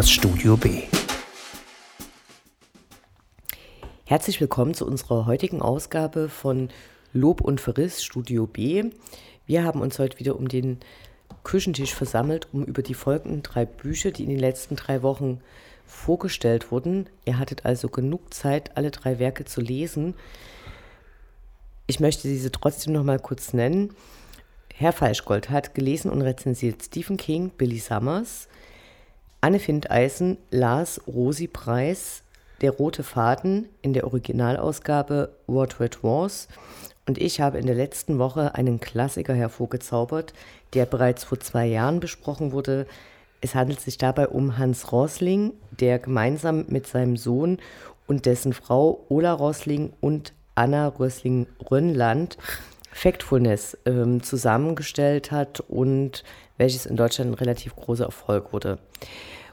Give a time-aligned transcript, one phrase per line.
[0.00, 0.84] das Studio B.
[4.06, 6.70] Herzlich willkommen zu unserer heutigen Ausgabe von
[7.12, 8.92] Lob und Verriss Studio B.
[9.44, 10.78] Wir haben uns heute wieder um den
[11.44, 15.42] Küchentisch versammelt, um über die folgenden drei Bücher, die in den letzten drei Wochen
[15.84, 17.06] vorgestellt wurden.
[17.26, 20.14] Ihr hattet also genug Zeit, alle drei Werke zu lesen.
[21.88, 23.94] Ich möchte diese trotzdem noch mal kurz nennen.
[24.74, 28.48] Herr Falschgold hat gelesen und rezensiert Stephen King, Billy Summers,
[29.42, 32.22] Anne Findeisen, Lars Rosi Preis,
[32.60, 36.46] Der rote Faden in der Originalausgabe What Red Was
[37.06, 40.34] und ich habe in der letzten Woche einen Klassiker hervorgezaubert,
[40.74, 42.86] der bereits vor zwei Jahren besprochen wurde.
[43.40, 47.60] Es handelt sich dabei um Hans Rosling, der gemeinsam mit seinem Sohn
[48.06, 52.36] und dessen Frau Ola Rosling und Anna Rösling-Rönnland
[52.92, 56.24] Factfulness ähm, zusammengestellt hat und
[56.58, 58.78] welches in Deutschland ein relativ großer Erfolg wurde.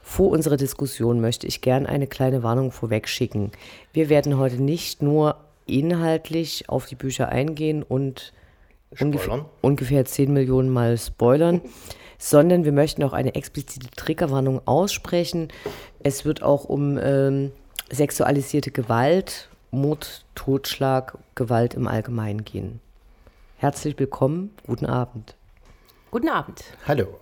[0.02, 3.52] Vor unserer Diskussion möchte ich gern eine kleine Warnung vorweg schicken.
[3.92, 8.32] Wir werden heute nicht nur inhaltlich auf die Bücher eingehen und
[8.98, 11.60] ungefähr, ungefähr 10 Millionen Mal spoilern,
[12.18, 15.48] sondern wir möchten auch eine explizite Triggerwarnung aussprechen.
[16.02, 17.52] Es wird auch um ähm,
[17.90, 22.80] sexualisierte Gewalt, Mord, Totschlag, Gewalt im Allgemeinen gehen.
[23.60, 25.34] Herzlich willkommen, guten Abend.
[26.12, 26.62] Guten Abend.
[26.86, 27.18] Hallo.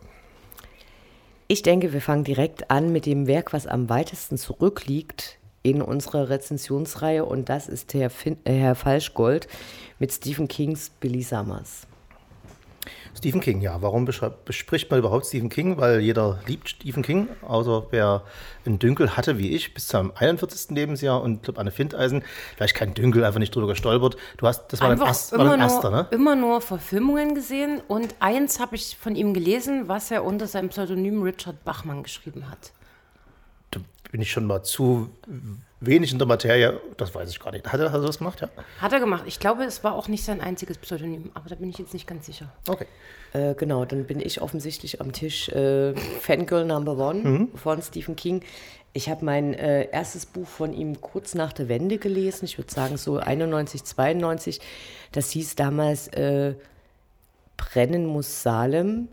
[1.49, 6.29] Ich denke, wir fangen direkt an mit dem Werk, was am weitesten zurückliegt in unserer
[6.29, 9.49] Rezensionsreihe und das ist Herr, fin äh, Herr Falschgold
[9.99, 11.87] mit Stephen Kings Billy Summers.
[13.17, 13.81] Stephen King, ja.
[13.83, 15.79] Warum bespricht man überhaupt Stephen King?
[15.79, 18.23] Weil jeder liebt Stephen King, außer wer
[18.65, 20.71] ein Dünkel hatte wie ich bis zum 41.
[20.71, 22.23] Lebensjahr und glaube Anne Findeisen,
[22.57, 24.17] vielleicht kein Dünkel, einfach nicht drüber gestolpert.
[24.37, 26.07] Du hast, das war dein, erst, war dein erster, ne?
[26.11, 30.69] Immer nur Verfilmungen gesehen und eins habe ich von ihm gelesen, was er unter seinem
[30.69, 32.73] Pseudonym Richard Bachmann geschrieben hat.
[33.71, 35.11] Da bin ich schon mal zu
[35.87, 37.67] wenig in der Materie, das weiß ich gar nicht.
[37.67, 38.49] Hat er, hat er das gemacht, ja?
[38.81, 39.25] Hat er gemacht.
[39.27, 42.07] Ich glaube, es war auch nicht sein einziges Pseudonym, aber da bin ich jetzt nicht
[42.07, 42.53] ganz sicher.
[42.69, 42.87] Okay.
[43.33, 47.49] Äh, genau, dann bin ich offensichtlich am Tisch äh, Fangirl Number One mhm.
[47.55, 48.43] von Stephen King.
[48.93, 52.73] Ich habe mein äh, erstes Buch von ihm kurz nach der Wende gelesen, ich würde
[52.73, 54.61] sagen so 91, 92.
[55.13, 56.55] Das hieß damals äh,
[57.57, 59.09] Brennen muss Salem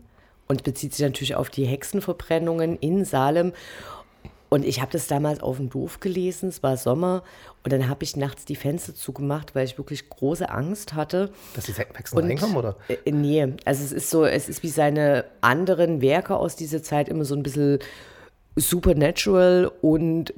[0.46, 3.52] und bezieht sich natürlich auf die Hexenverbrennungen in Salem.
[4.54, 7.24] Und ich habe das damals auf dem Dorf gelesen, es war Sommer
[7.64, 11.32] und dann habe ich nachts die Fenster zugemacht, weil ich wirklich große Angst hatte.
[11.56, 12.76] Dass die Hexen reinkommen, oder?
[12.86, 17.08] Äh, nee, also es ist so, es ist wie seine anderen Werke aus dieser Zeit
[17.08, 17.80] immer so ein bisschen
[18.54, 20.32] supernatural und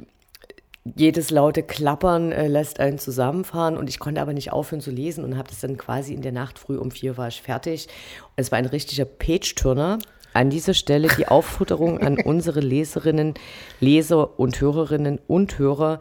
[0.95, 5.25] jedes laute Klappern äh, lässt einen zusammenfahren und ich konnte aber nicht aufhören zu lesen
[5.25, 7.89] und habe das dann quasi in der Nacht früh um vier war ich fertig.
[8.37, 9.99] Es war ein richtiger Page-Turner.
[10.37, 13.33] An dieser Stelle die Aufforderung an unsere Leserinnen,
[13.81, 15.99] Leser und Hörerinnen und Hörer.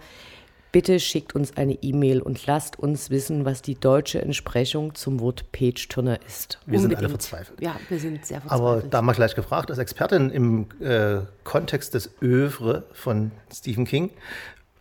[0.73, 5.53] Bitte schickt uns eine E-Mail und lasst uns wissen, was die deutsche Entsprechung zum Wort
[5.53, 6.59] Page-Turner ist.
[6.65, 6.81] Wir Unbedingt.
[6.81, 7.61] sind alle verzweifelt.
[7.61, 8.83] Ja, wir sind sehr verzweifelt.
[8.83, 14.09] Aber da mal gleich gefragt, als Expertin im äh, Kontext des Övre von Stephen King,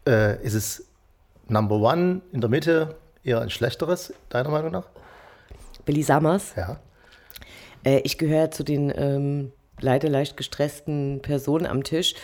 [0.04, 0.84] äh, ist es
[1.46, 4.88] Number One in der Mitte eher ein schlechteres, deiner Meinung nach?
[5.84, 6.54] Billy Summers?
[6.56, 6.80] Ja.
[7.84, 12.14] Äh, ich gehöre zu den ähm, leider leicht gestressten Personen am Tisch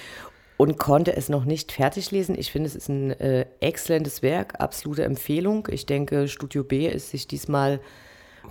[0.56, 2.36] und konnte es noch nicht fertig lesen.
[2.38, 5.66] Ich finde, es ist ein äh, exzellentes Werk, absolute Empfehlung.
[5.70, 7.80] Ich denke, Studio B ist sich diesmal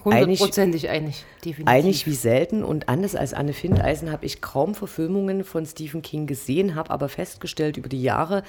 [0.04, 1.68] hundertprozentig einig, definitiv.
[1.68, 2.64] Einig wie selten.
[2.64, 7.10] Und anders als Anne Findeisen habe ich kaum Verfilmungen von Stephen King gesehen, habe aber
[7.10, 8.44] festgestellt über die Jahre,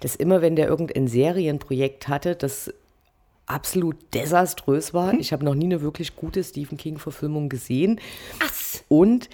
[0.00, 2.72] dass immer, wenn der irgendein Serienprojekt hatte, das
[3.46, 5.12] absolut desaströs war.
[5.12, 5.20] Hm?
[5.20, 8.00] Ich habe noch nie eine wirklich gute Stephen King-Verfilmung gesehen.
[8.44, 8.84] Ass.
[8.88, 9.28] Und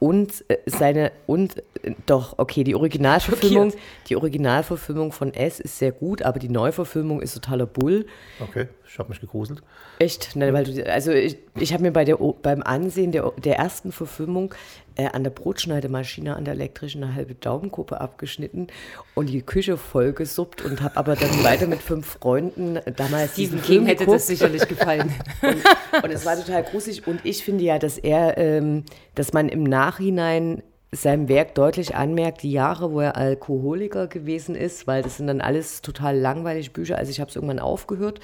[0.00, 3.72] und äh, seine und äh, doch okay die Originalverfilmung
[4.08, 8.06] die Originalverfilmung von S ist sehr gut aber die Neuverfilmung ist totaler Bull
[8.38, 9.62] okay ich habe mich gegruselt
[9.98, 13.56] echt ne, weil du also ich, ich habe mir bei der beim Ansehen der, der
[13.56, 14.54] ersten Verfilmung
[14.96, 18.68] äh, an der Brotschneidemaschine an der elektrischen eine halbe Daumenkuppe abgeschnitten
[19.14, 23.62] und die Küche voll gesuppt und habe aber dann weiter mit fünf Freunden damals Stephen
[23.62, 25.12] King hätte das sicherlich gefallen.
[25.42, 29.48] und, und, es war total gruselig und ich finde ja, dass er, ähm, dass man
[29.48, 35.18] im Nachhinein seinem Werk deutlich anmerkt, die Jahre, wo er Alkoholiker gewesen ist, weil das
[35.18, 36.96] sind dann alles total langweilige Bücher.
[36.96, 38.20] Also ich habe es irgendwann aufgehört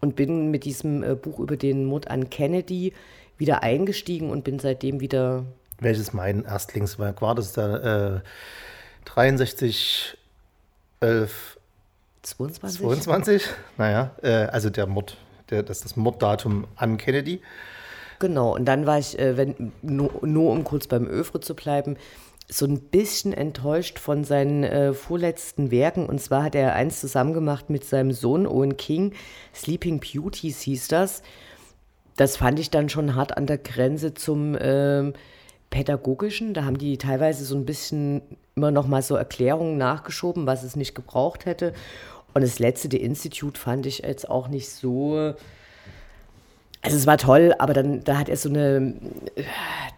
[0.00, 2.92] und bin mit diesem äh, Buch über den Mord an Kennedy
[3.38, 5.44] wieder eingestiegen und bin seitdem wieder
[5.80, 7.34] welches mein Erstlingswerk war.
[7.34, 10.16] Das ist der äh, 63,
[11.00, 11.58] 11,
[12.22, 12.80] 22.
[12.80, 13.48] 22.
[13.76, 15.16] Naja, äh, also der Mord,
[15.50, 17.40] der, das ist das Morddatum an Kennedy.
[18.18, 21.96] Genau, und dann war ich, äh, wenn, nur, nur, um kurz beim Övre zu bleiben,
[22.48, 26.06] so ein bisschen enttäuscht von seinen äh, vorletzten Werken.
[26.06, 29.14] Und zwar hat er eins zusammen gemacht mit seinem Sohn Owen King.
[29.54, 31.22] Sleeping Beauties hieß das.
[32.16, 35.12] Das fand ich dann schon hart an der Grenze zum äh,
[35.70, 36.54] Pädagogischen.
[36.54, 38.22] Da haben die teilweise so ein bisschen
[38.54, 41.74] immer noch mal so Erklärungen nachgeschoben, was es nicht gebraucht hätte.
[42.32, 45.34] Und das letzte, The Institute, fand ich jetzt auch nicht so
[46.86, 48.94] also es war toll, aber dann da hat er so eine,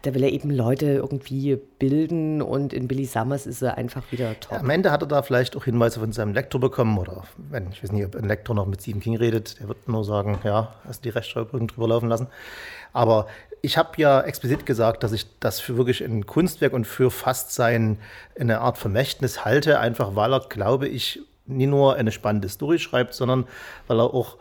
[0.03, 4.41] da will er eben Leute irgendwie bilden und in Billy Summers ist er einfach wieder
[4.41, 4.57] toll.
[4.57, 7.71] Ja, am Ende hat er da vielleicht auch Hinweise von seinem Lektor bekommen oder wenn,
[7.73, 10.39] ich weiß nicht, ob ein Lektor noch mit Stephen King redet, der wird nur sagen,
[10.45, 12.29] ja, hast die Rechtschreibung drüber laufen lassen.
[12.95, 13.27] Aber
[13.61, 17.53] ich habe ja explizit gesagt, dass ich das für wirklich ein Kunstwerk und für fast
[17.53, 17.99] sein
[18.41, 23.13] eine Art Vermächtnis halte, einfach weil er, glaube ich, nie nur eine spannende Story schreibt,
[23.13, 23.47] sondern
[23.89, 24.39] weil er auch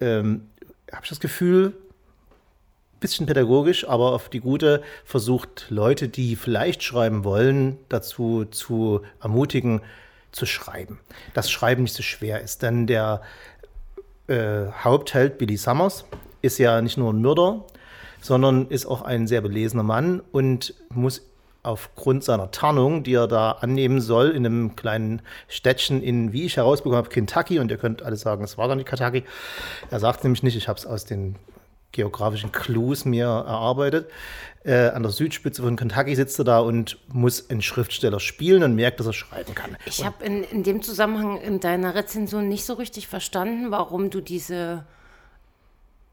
[0.00, 0.49] ähm,
[0.92, 1.74] habe ich das Gefühl,
[3.00, 9.80] bisschen pädagogisch, aber auf die gute versucht, Leute, die vielleicht schreiben wollen, dazu zu ermutigen,
[10.32, 11.00] zu schreiben.
[11.34, 13.22] Dass Schreiben nicht so schwer ist, denn der
[14.28, 16.04] äh, Hauptheld Billy Summers
[16.42, 17.64] ist ja nicht nur ein Mörder,
[18.20, 21.22] sondern ist auch ein sehr belesener Mann und muss
[21.62, 26.56] aufgrund seiner Tarnung, die er da annehmen soll, in einem kleinen Städtchen in, wie ich
[26.56, 29.24] herausbekommen habe, Kentucky, und ihr könnt alle sagen, es war gar nicht Kentucky.
[29.90, 31.36] Er sagt nämlich nicht, ich habe es aus den
[31.92, 34.10] geografischen Clues mir erarbeitet.
[34.62, 38.74] Äh, an der Südspitze von Kentucky sitzt er da und muss einen Schriftsteller spielen und
[38.74, 39.76] merkt, dass er schreiben kann.
[39.86, 44.20] Ich habe in, in dem Zusammenhang in deiner Rezension nicht so richtig verstanden, warum du
[44.20, 44.84] diese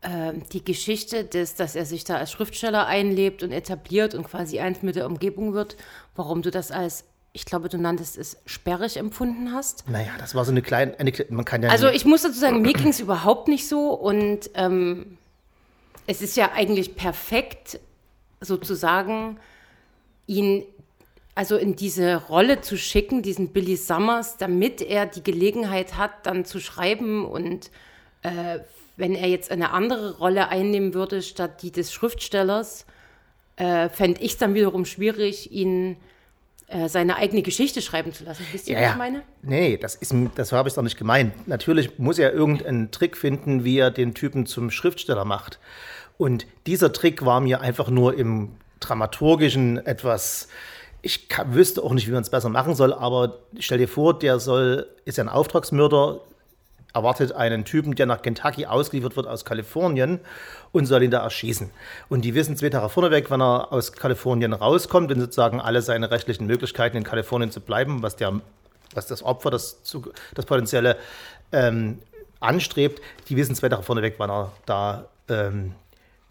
[0.03, 4.83] die Geschichte, des, dass er sich da als Schriftsteller einlebt und etabliert und quasi eins
[4.83, 5.75] mit der Umgebung wird,
[6.15, 7.03] warum du das als,
[7.33, 9.89] ich glaube, du nanntest es sperrig empfunden hast.
[9.89, 11.69] Naja, das war so eine kleine, eine, man kann ja.
[11.69, 15.17] Also ich muss dazu sagen, mir ging es überhaupt nicht so und ähm,
[16.05, 17.79] es ist ja eigentlich perfekt,
[18.39, 19.39] sozusagen,
[20.27, 20.63] ihn
[21.33, 26.45] also in diese Rolle zu schicken, diesen Billy Summers, damit er die Gelegenheit hat, dann
[26.45, 27.71] zu schreiben und
[28.23, 28.59] äh,
[28.97, 32.85] wenn er jetzt eine andere Rolle einnehmen würde, statt die des Schriftstellers,
[33.55, 35.97] äh, fände ich es dann wiederum schwierig, ihn
[36.67, 38.45] äh, seine eigene Geschichte schreiben zu lassen.
[38.51, 39.23] Wisst ihr, ja, was ich meine?
[39.41, 39.99] Nee, das,
[40.35, 41.47] das habe ich doch nicht gemeint.
[41.47, 45.59] Natürlich muss er irgendeinen Trick finden, wie er den Typen zum Schriftsteller macht.
[46.17, 50.49] Und dieser Trick war mir einfach nur im dramaturgischen etwas
[51.01, 54.39] ich wüsste auch nicht, wie man es besser machen soll, aber stell dir vor, der
[54.39, 56.21] soll, ist ja ein Auftragsmörder,
[56.97, 60.19] erwartet einen Typen, der nach Kentucky ausgeliefert wird aus Kalifornien
[60.71, 61.69] und soll ihn da erschießen.
[62.09, 66.11] Und die wissen zwei Tage vorneweg, wenn er aus Kalifornien rauskommt, wenn sozusagen alle seine
[66.11, 68.41] rechtlichen Möglichkeiten in Kalifornien zu bleiben, was, der,
[68.93, 69.81] was das Opfer, das,
[70.33, 70.97] das potenzielle
[71.51, 71.99] ähm,
[72.39, 75.73] anstrebt, die wissen zwei Tage vorneweg, wann er da ähm,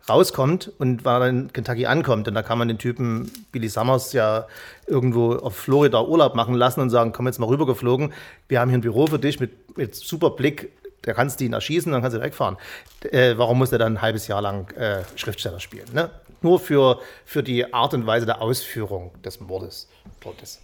[0.09, 2.29] rauskommt und wann er in Kentucky ankommt.
[2.29, 4.47] Und da kann man den Typen Billy Summers ja
[4.87, 8.13] irgendwo auf Florida Urlaub machen lassen und sagen, komm jetzt mal rübergeflogen,
[8.49, 10.73] wir haben hier ein Büro für dich mit, mit super Blick,
[11.03, 12.57] da kannst du ihn erschießen, dann kannst du wegfahren.
[13.03, 15.87] Äh, warum muss er dann ein halbes Jahr lang äh, Schriftsteller spielen?
[15.93, 16.11] Ne?
[16.43, 19.89] Nur für, für die Art und Weise der Ausführung des Mordes.
[20.25, 20.61] Mordes.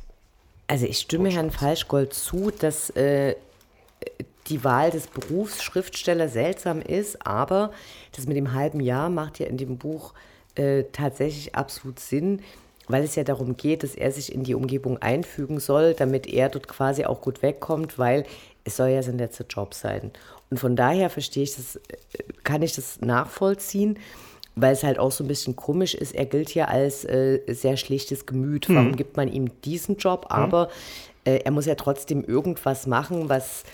[0.67, 3.37] Also ich stimme Herrn Falschgold zu, dass äh,
[4.49, 7.73] die Wahl des Berufs Schriftsteller seltsam ist, aber
[8.15, 10.15] das mit dem halben Jahr macht ja in dem Buch
[10.55, 12.41] äh, tatsächlich absolut Sinn,
[12.89, 16.49] weil es ja darum geht, dass er sich in die Umgebung einfügen soll, damit er
[16.49, 18.25] dort quasi auch gut wegkommt, weil
[18.65, 20.11] es soll ja sein letzter Job sein.
[20.51, 21.81] Und von daher verstehe ich das, äh,
[22.45, 23.99] kann ich das nachvollziehen,
[24.55, 26.15] weil es halt auch so ein bisschen komisch ist.
[26.15, 28.69] Er gilt ja als äh, sehr schlichtes Gemüt.
[28.69, 28.97] Warum mhm.
[28.97, 30.27] gibt man ihm diesen Job?
[30.27, 30.37] Mhm.
[30.37, 30.69] Aber
[31.25, 33.65] äh, er muss ja trotzdem irgendwas machen, was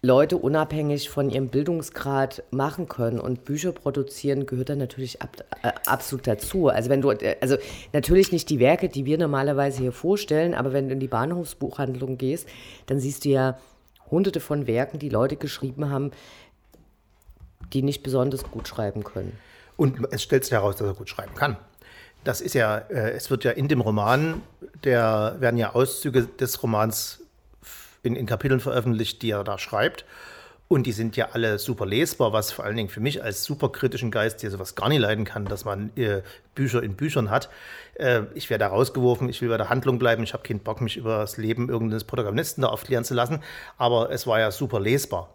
[0.00, 3.18] Leute unabhängig von ihrem Bildungsgrad machen können.
[3.18, 6.68] Und Bücher produzieren gehört dann natürlich ab, äh, absolut dazu.
[6.68, 7.56] Also wenn du, also
[7.92, 12.16] natürlich nicht die Werke, die wir normalerweise hier vorstellen, aber wenn du in die Bahnhofsbuchhandlung
[12.16, 12.48] gehst,
[12.86, 13.58] dann siehst du ja
[14.10, 16.12] hunderte von Werken, die Leute geschrieben haben,
[17.72, 19.36] die nicht besonders gut schreiben können.
[19.76, 21.56] Und es stellt sich heraus, dass er gut schreiben kann.
[22.22, 24.42] Das ist ja, äh, es wird ja in dem Roman,
[24.84, 27.20] der werden ja Auszüge des Romans
[28.02, 30.04] in, in Kapiteln veröffentlicht, die er da schreibt.
[30.68, 33.70] Und die sind ja alle super lesbar, was vor allen Dingen für mich als super
[33.70, 36.20] kritischen Geist, der sowas gar nicht leiden kann, dass man äh,
[36.54, 37.48] Bücher in Büchern hat.
[37.94, 40.82] Äh, ich werde da rausgeworfen, ich will bei der Handlung bleiben, ich habe keinen Bock,
[40.82, 43.42] mich über das Leben irgendeines Protagonisten da aufklären zu lassen.
[43.78, 45.30] Aber es war ja super lesbar.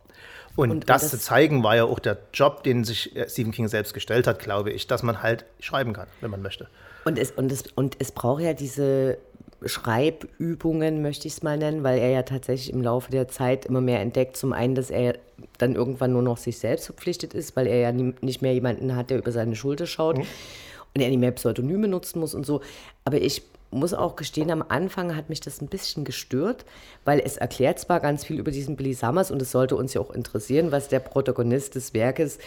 [0.55, 3.51] Und, und das, das, zu zeigen, war ja auch der Job, den sich äh, Stephen
[3.51, 6.67] King selbst gestellt hat, glaube ich, dass man halt schreiben kann, wenn man möchte.
[7.05, 9.17] Und es, und es, und es braucht ja diese
[9.65, 13.81] Schreibübungen, möchte ich es mal nennen, weil er ja tatsächlich im Laufe der Zeit immer
[13.81, 14.37] mehr entdeckt.
[14.37, 15.15] Zum einen, dass er
[15.57, 18.95] dann irgendwann nur noch sich selbst verpflichtet ist, weil er ja nie, nicht mehr jemanden
[18.95, 20.25] hat, der über seine Schulter schaut mhm.
[20.93, 22.61] und er nicht mehr Pseudonyme nutzen muss und so.
[23.05, 23.43] Aber ich
[23.73, 26.65] muss auch gestehen, am Anfang hat mich das ein bisschen gestört,
[27.05, 30.01] weil es erklärt zwar ganz viel über diesen Billy Summers und es sollte uns ja
[30.01, 32.37] auch interessieren, was der Protagonist des Werkes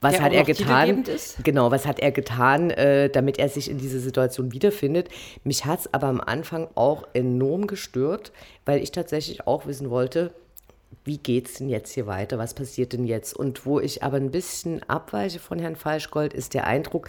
[0.00, 1.04] was Der hat er getan?
[1.42, 5.08] Genau, was hat er getan, äh, damit er sich in dieser Situation wiederfindet?
[5.42, 8.32] Mich hat es aber am Anfang auch enorm gestört,
[8.64, 10.32] weil ich tatsächlich auch wissen wollte,
[11.04, 12.36] wie geht es denn jetzt hier weiter?
[12.38, 13.34] Was passiert denn jetzt?
[13.34, 17.08] Und wo ich aber ein bisschen abweiche von Herrn Falschgold, ist der Eindruck,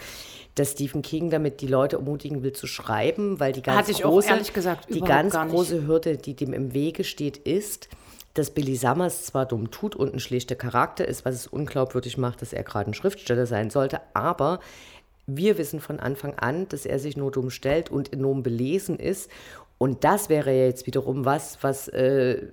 [0.54, 4.94] dass Stephen King damit die Leute ermutigen will zu schreiben, weil die ganz große, gesagt
[4.94, 7.88] die ganz große Hürde, die dem im Wege steht, ist,
[8.34, 12.40] dass Billy Summers zwar dumm tut und ein schlechter Charakter ist, was es unglaubwürdig macht,
[12.42, 14.60] dass er gerade ein Schriftsteller sein sollte, aber
[15.26, 19.30] wir wissen von Anfang an, dass er sich nur dumm stellt und enorm belesen ist.
[19.76, 22.46] Und das wäre ja jetzt wiederum was, was äh,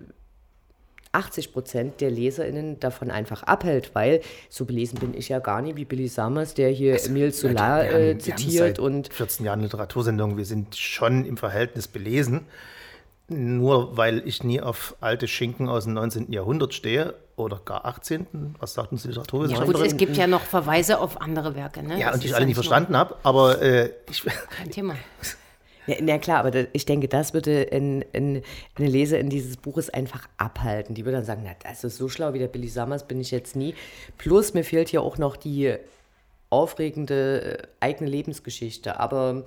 [1.13, 5.77] 80 Prozent der LeserInnen davon einfach abhält, weil so belesen bin ich ja gar nicht
[5.77, 9.13] wie Billy Summers, der hier Emile Solar Wir haben- wir äh, haben zitiert seit und
[9.13, 12.41] 14 Jahren Literatursendung, wir sind schon im Verhältnis belesen.
[13.27, 16.31] Nur weil ich nie auf alte Schinken aus dem 19.
[16.31, 18.55] Jahrhundert stehe oder gar 18.
[18.59, 19.81] Was sagt uns die Ja, Literaturwissenschaftlerin?
[19.81, 21.81] gut, es gibt ja noch Verweise auf andere Werke.
[21.81, 21.99] Ne?
[21.99, 24.23] ja, Das und die ich alle nicht verstanden habe, aber äh, ich,
[24.57, 24.95] Kein Thema.
[25.87, 28.41] Ja, na klar, aber da, ich denke, das würde ein, ein,
[28.75, 30.93] eine Leserin dieses Buches einfach abhalten.
[30.95, 33.31] Die würde dann sagen, na, das ist so schlau wie der Billy Summers bin ich
[33.31, 33.73] jetzt nie.
[34.17, 35.75] Plus mir fehlt hier auch noch die
[36.51, 38.99] aufregende äh, eigene Lebensgeschichte.
[38.99, 39.43] Aber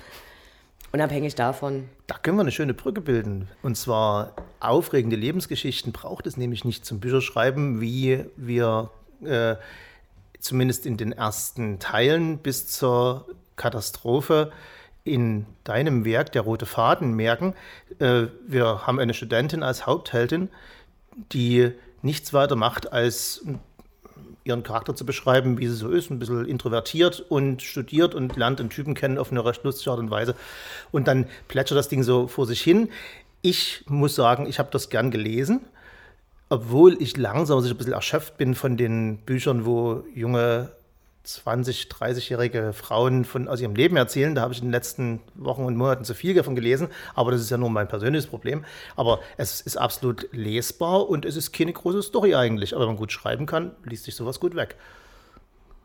[0.93, 3.49] unabhängig davon, Da können wir eine schöne Brücke bilden.
[3.63, 8.91] Und zwar aufregende Lebensgeschichten braucht es nämlich nicht zum Bücherschreiben, wie wir
[9.23, 9.57] äh,
[10.41, 13.27] zumindest in den ersten Teilen bis zur
[13.57, 14.53] Katastrophe
[15.05, 17.55] in deinem Werk, der rote Faden, merken.
[17.99, 20.49] Äh, wir haben eine Studentin als Hauptheldin,
[21.33, 23.45] die nichts weiter macht, als
[24.49, 28.61] ihren Charakter zu beschreiben, wie sie so ist, ein bisschen introvertiert und studiert und lernt
[28.61, 30.35] einen Typen kennen auf eine recht lustige Art und Weise.
[30.91, 32.89] Und dann plätschert das Ding so vor sich hin.
[33.43, 35.61] Ich muss sagen, ich habe das gern gelesen,
[36.49, 40.71] obwohl ich langsam sich ein bisschen erschöpft bin von den Büchern, wo junge
[41.29, 44.35] 20, 30-jährige Frauen von, aus ihrem Leben erzählen.
[44.35, 47.43] Da habe ich in den letzten Wochen und Monaten zu viel davon gelesen, aber das
[47.43, 48.65] ist ja nur mein persönliches Problem.
[48.97, 52.75] Aber es ist absolut lesbar und es ist keine große Story eigentlich.
[52.75, 54.77] Aber wenn man gut schreiben kann, liest sich sowas gut weg.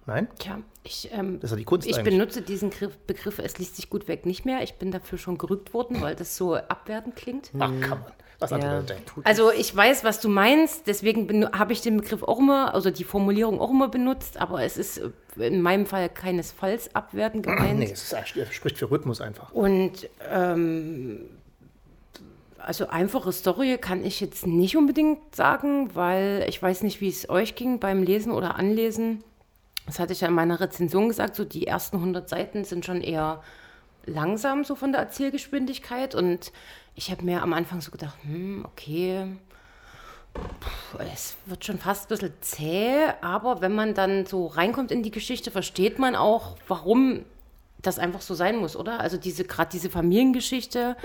[0.05, 0.27] Nein?
[0.39, 2.13] Tja, ich, ähm, Das ist ja die Kunst ich eigentlich.
[2.13, 4.62] benutze diesen Griff, Begriff, es liest sich gut weg, nicht mehr.
[4.63, 7.51] Ich bin dafür schon gerügt worden, weil das so abwertend klingt.
[7.59, 8.13] Ach, kann man.
[8.43, 9.05] Was andere ja, Leute denken.
[9.05, 12.91] tut Also ich weiß, was du meinst, deswegen habe ich den Begriff auch immer, also
[12.91, 15.00] die Formulierung auch immer benutzt, aber es ist
[15.38, 17.79] äh, in meinem Fall keinesfalls abwertend gemeint.
[17.79, 18.15] Nee, es ist,
[18.51, 19.51] spricht für Rhythmus einfach.
[19.51, 21.21] Und ähm,
[22.57, 27.29] also einfache Story kann ich jetzt nicht unbedingt sagen, weil ich weiß nicht, wie es
[27.29, 29.23] euch ging beim Lesen oder Anlesen.
[29.85, 33.01] Das hatte ich ja in meiner Rezension gesagt, so die ersten 100 Seiten sind schon
[33.01, 33.43] eher
[34.05, 36.51] langsam so von der Erzählgeschwindigkeit und
[36.95, 39.27] ich habe mir am Anfang so gedacht, hm, okay,
[41.13, 45.12] es wird schon fast ein bisschen zäh, aber wenn man dann so reinkommt in die
[45.12, 47.25] Geschichte, versteht man auch, warum
[47.81, 49.00] das einfach so sein muss, oder?
[49.00, 50.95] Also diese gerade diese Familiengeschichte,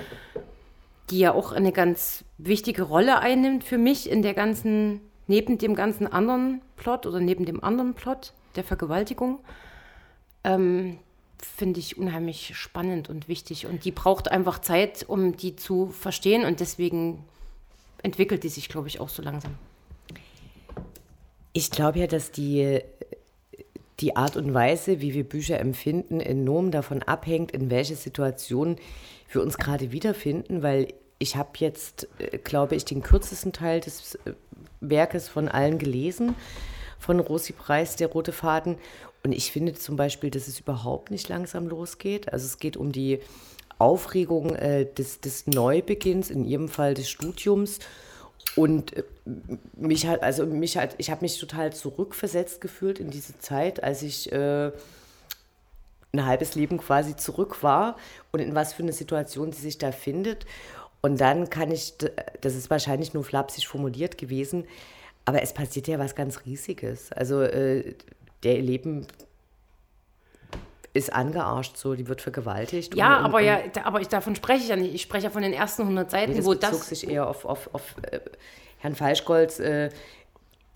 [1.11, 5.75] die ja auch eine ganz wichtige Rolle einnimmt für mich in der ganzen, neben dem
[5.75, 9.41] ganzen anderen Plot oder neben dem anderen Plot der Vergewaltigung,
[10.45, 10.99] ähm,
[11.41, 13.67] finde ich unheimlich spannend und wichtig.
[13.67, 17.25] Und die braucht einfach Zeit, um die zu verstehen und deswegen
[18.03, 19.55] entwickelt die sich, glaube ich, auch so langsam.
[21.53, 22.81] Ich glaube ja, dass die,
[24.01, 28.77] die Art und Weise, wie wir Bücher empfinden, enorm davon abhängt, in welche Situation
[29.31, 32.09] wir uns gerade wiederfinden, weil ich habe jetzt,
[32.45, 34.35] glaube ich, den kürzesten Teil des äh,
[34.81, 36.37] Werkes von allen gelesen,
[36.99, 38.77] von Rosi Preis, Der rote Faden.
[39.29, 42.33] Und ich finde zum Beispiel, dass es überhaupt nicht langsam losgeht.
[42.33, 43.21] Also es geht um die
[43.79, 47.79] Aufregung äh, des, des Neubeginns, in ihrem Fall des Studiums.
[48.57, 49.03] Und äh,
[49.77, 54.01] mich hat, also mich hat, ich habe mich total zurückversetzt gefühlt in diese Zeit, als
[54.01, 54.73] ich äh,
[56.13, 57.99] ein halbes Leben quasi zurück war
[58.33, 60.47] und in was für eine Situation sie sich da findet.
[61.03, 61.93] Und dann kann ich,
[62.41, 64.65] das ist wahrscheinlich nur flapsig formuliert gewesen,
[65.27, 67.13] aber es passiert ja was ganz Riesiges.
[67.13, 67.95] Also äh,
[68.43, 69.07] der Leben
[70.95, 72.95] ist angearscht, so, die wird vergewaltigt.
[72.95, 74.95] Ja, und, aber und, ja, aber ich, davon spreche ich ja nicht.
[74.95, 77.29] Ich spreche ja von den ersten 100 Seiten, Nee, das wo bezog das sich eher
[77.29, 78.21] auf, auf, auf äh,
[78.79, 79.91] Herrn Falschgolds äh,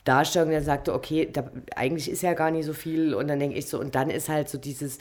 [0.05, 1.45] Darstellung, der sagte, okay, da,
[1.77, 3.15] eigentlich ist ja gar nicht so viel.
[3.15, 4.99] Und dann denke ich so, und dann ist halt so dieses,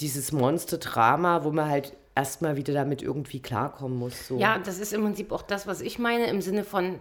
[0.00, 4.28] dieses Monster-Drama, wo man halt erstmal wieder damit irgendwie klarkommen muss.
[4.28, 4.38] So.
[4.38, 7.00] Ja, das ist im Prinzip auch das, was ich meine, im Sinne von,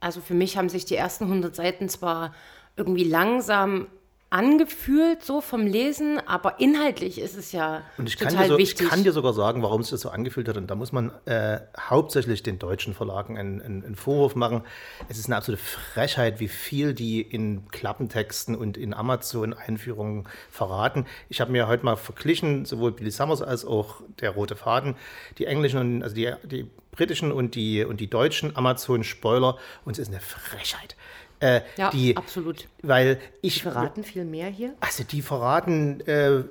[0.00, 2.34] also für mich haben sich die ersten 100 Seiten zwar
[2.76, 3.86] irgendwie langsam
[4.32, 8.58] angefühlt, so vom Lesen, aber inhaltlich ist es ja Und ich kann, total dir so,
[8.58, 8.86] wichtig.
[8.86, 10.56] ich kann dir sogar sagen, warum sich das so angefühlt hat.
[10.56, 14.62] Und da muss man äh, hauptsächlich den deutschen Verlagen einen, einen, einen Vorwurf machen.
[15.10, 21.04] Es ist eine absolute Frechheit, wie viel die in Klappentexten und in Amazon-Einführungen verraten.
[21.28, 24.96] Ich habe mir heute mal verglichen, sowohl Billy Summers als auch der Rote Faden,
[25.36, 29.58] die englischen, und, also die, die britischen und die, und die deutschen Amazon-Spoiler.
[29.84, 30.96] Und es ist eine Frechheit.
[31.42, 32.68] Äh, ja, die, absolut.
[32.82, 33.54] Weil ich.
[33.54, 34.74] Die verraten viel mehr hier.
[34.80, 36.44] Also die verraten äh,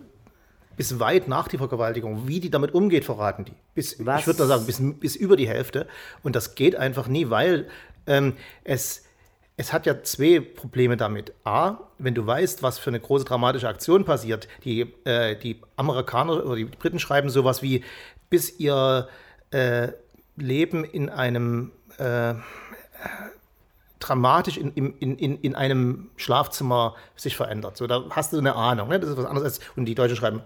[0.75, 3.53] bis weit nach die Vergewaltigung, wie die damit umgeht, verraten die.
[3.73, 4.21] Bis, Was?
[4.21, 5.87] ich würde mal sagen, bis, bis über die Hälfte.
[6.23, 7.69] Und das geht einfach nie, weil
[8.05, 8.33] ähm,
[8.65, 9.05] es,
[9.55, 11.33] es hat ja zwei Probleme damit.
[11.45, 16.45] A, wenn du weißt, was für eine große dramatische Aktion passiert, die, äh, die Amerikaner
[16.45, 17.83] oder die Briten schreiben sowas wie,
[18.29, 19.07] bis ihr
[19.51, 19.89] äh,
[20.35, 22.33] Leben in einem äh,
[24.01, 27.77] dramatisch in, in, in, in einem Schlafzimmer sich verändert.
[27.77, 28.89] So, da hast du eine Ahnung.
[28.89, 28.99] Ne?
[28.99, 30.41] Das ist was anderes als, und die Deutschen schreiben,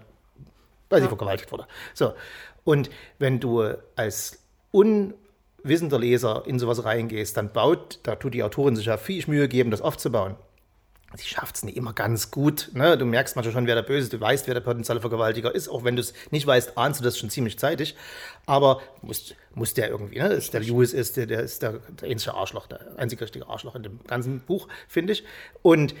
[0.88, 1.66] weil sie vergewaltigt wurde.
[1.94, 2.14] So.
[2.64, 3.64] Und wenn du
[3.96, 9.24] als unwissender Leser in sowas reingehst, dann baut, da tut die Autorin sich ja viel
[9.26, 10.36] Mühe geben, das aufzubauen.
[11.16, 12.70] Sie schafft es nicht immer ganz gut.
[12.74, 12.98] Ne?
[12.98, 15.68] Du merkst manchmal schon, wer der Böse ist, du weißt, wer der potenzielle Vergewaltiger ist.
[15.68, 17.96] Auch wenn du es nicht weißt, ahnst du das schon ziemlich zeitig.
[18.44, 20.28] Aber muss, muss der irgendwie, ne?
[20.28, 23.74] Ist der Lewis ist, der, der ist der, der einzige Arschloch, der einzige richtige Arschloch
[23.74, 25.24] in dem ganzen Buch, finde ich.
[25.62, 25.94] Und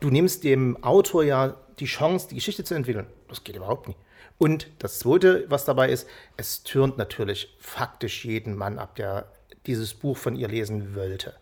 [0.00, 3.06] du nimmst dem Autor ja die Chance, die Geschichte zu entwickeln.
[3.28, 3.98] Das geht überhaupt nicht.
[4.38, 9.26] Und das Zweite, was dabei ist, es türnt natürlich faktisch jeden Mann ab, der
[9.66, 11.34] dieses Buch von ihr lesen wollte.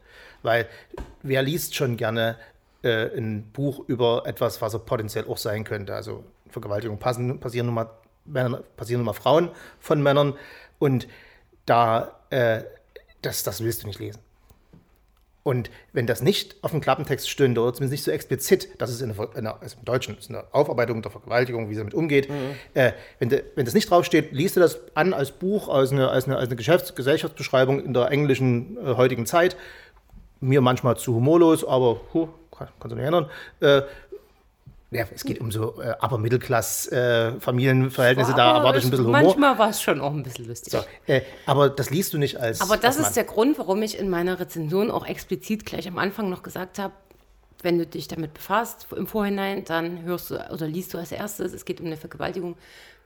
[0.43, 0.69] Weil
[1.23, 2.37] wer liest schon gerne
[2.83, 5.95] äh, ein Buch über etwas, was er potenziell auch sein könnte?
[5.95, 7.91] Also Vergewaltigung passen, passieren nun mal,
[8.25, 10.35] Männer, passieren nun mal Frauen von Männern.
[10.79, 11.09] Und
[11.67, 12.63] da, äh,
[13.23, 14.21] das, das willst du nicht lesen.
[15.43, 19.01] Und wenn das nicht auf dem Klappentext stünde oder zumindest nicht so explizit, dass es
[19.01, 21.95] in der, in der, also im Deutschen ist eine Aufarbeitung der Vergewaltigung, wie sie damit
[21.95, 22.29] umgeht,
[22.75, 26.11] äh, wenn, de, wenn das nicht draufsteht, liest du das an als Buch, als eine,
[26.11, 29.57] als eine, als eine Geschäfts Gesellschaftsbeschreibung in der englischen äh, heutigen Zeit.
[30.41, 32.29] Mir manchmal zu humorlos, aber huh,
[32.79, 33.29] kannst du nicht erinnern.
[33.61, 33.83] Äh,
[34.93, 39.23] ja, es geht um so äh, aber Mittelklass-Familienverhältnisse, da Aber erwarte ich ein bisschen Humor.
[39.23, 40.73] Manchmal war es schon auch ein bisschen lustig.
[40.73, 42.61] So, äh, aber das liest du nicht als.
[42.61, 45.97] Aber das als ist der Grund, warum ich in meiner Rezension auch explizit gleich am
[45.99, 46.93] Anfang noch gesagt habe,
[47.63, 51.53] wenn du dich damit befasst im Vorhinein, dann hörst du oder liest du als erstes,
[51.53, 52.57] es geht um eine Vergewaltigung.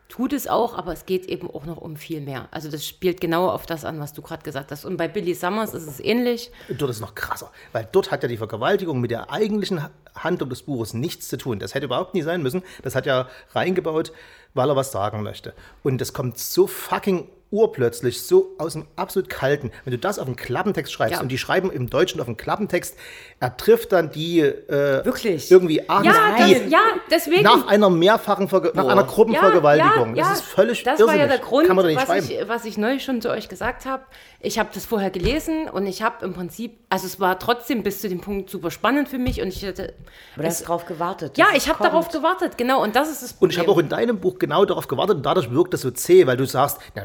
[0.08, 2.46] Tut es auch, aber es geht eben auch noch um viel mehr.
[2.52, 4.84] Also das spielt genau auf das an, was du gerade gesagt hast.
[4.84, 6.52] Und bei Billy Summers ist es ähnlich.
[6.68, 9.90] Dort ist es noch krasser, weil dort hat ja die Vergewaltigung mit der eigentlichen Ha-
[10.14, 11.58] Handlung des Buches nichts zu tun.
[11.58, 12.62] Das hätte überhaupt nie sein müssen.
[12.82, 14.12] Das hat ja reingebaut,
[14.52, 15.54] weil er was sagen möchte.
[15.82, 19.70] Und das kommt so fucking urplötzlich, so aus dem absolut Kalten.
[19.84, 21.20] Wenn du das auf einen Klappentext schreibst Ja.
[21.20, 22.96] und die schreiben im Deutschen auf einen Klappentext,
[23.40, 25.50] er trifft dann die äh, Wirklich?
[25.50, 26.80] irgendwie abends Ja, die das, ja,
[27.10, 27.42] deswegen.
[27.42, 30.16] nach einer mehrfachen Verge nach einer Gruppenvergewaltigung.
[30.16, 31.36] Ja, ja, das ist völlig Das war ja irrsinnig.
[31.40, 31.68] der Grund,
[32.08, 34.02] was, ich, was ich neulich schon zu euch gesagt habe.
[34.40, 38.00] Ich habe das vorher gelesen und ich habe im Prinzip, also es war trotzdem bis
[38.00, 39.94] zu dem Punkt super spannend für mich und ich hatte,
[40.34, 41.38] Aber du hast drauf gewartet.
[41.38, 43.50] ja, ich habe darauf gewartet, genau, und das ist das Und Problem.
[43.52, 46.26] ich habe auch in deinem Buch genau darauf gewartet und dadurch wirkt das so zäh,
[46.26, 47.04] weil du sagst, na,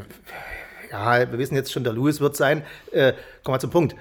[0.91, 2.63] ja, wir wissen jetzt schon, der Louis wird sein.
[2.91, 3.95] Äh, komm mal zum Punkt.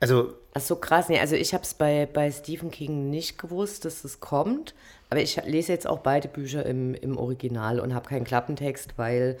[0.00, 1.08] Also, Ach so krass.
[1.08, 4.74] Nee, also ich habe es bei, bei Stephen King nicht gewusst, dass es kommt.
[5.10, 9.38] Aber ich lese jetzt auch beide Bücher im, im Original und habe keinen Klappentext, weil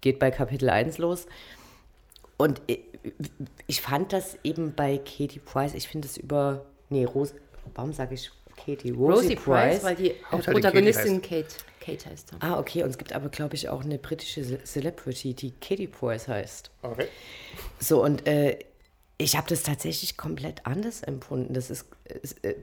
[0.00, 1.26] geht bei Kapitel 1 los.
[2.36, 2.80] Und ich,
[3.66, 7.34] ich fand das eben bei Katie Price, ich finde es über, nee, Rose,
[7.74, 8.90] warum sage ich Katie?
[8.90, 11.46] Rosie Price, weil die äh, Hauptsache die Protagonistin Kate,
[11.84, 12.32] Kate heißt.
[12.32, 12.36] da.
[12.40, 12.82] Ah, okay.
[12.82, 16.70] Und es gibt aber, glaube ich, auch eine britische Ce- Celebrity, die Katie Price heißt.
[16.82, 17.06] okay.
[17.78, 18.58] So, und äh,
[19.18, 21.54] ich habe das tatsächlich komplett anders empfunden.
[21.54, 21.86] Das ist,
[22.42, 22.54] äh,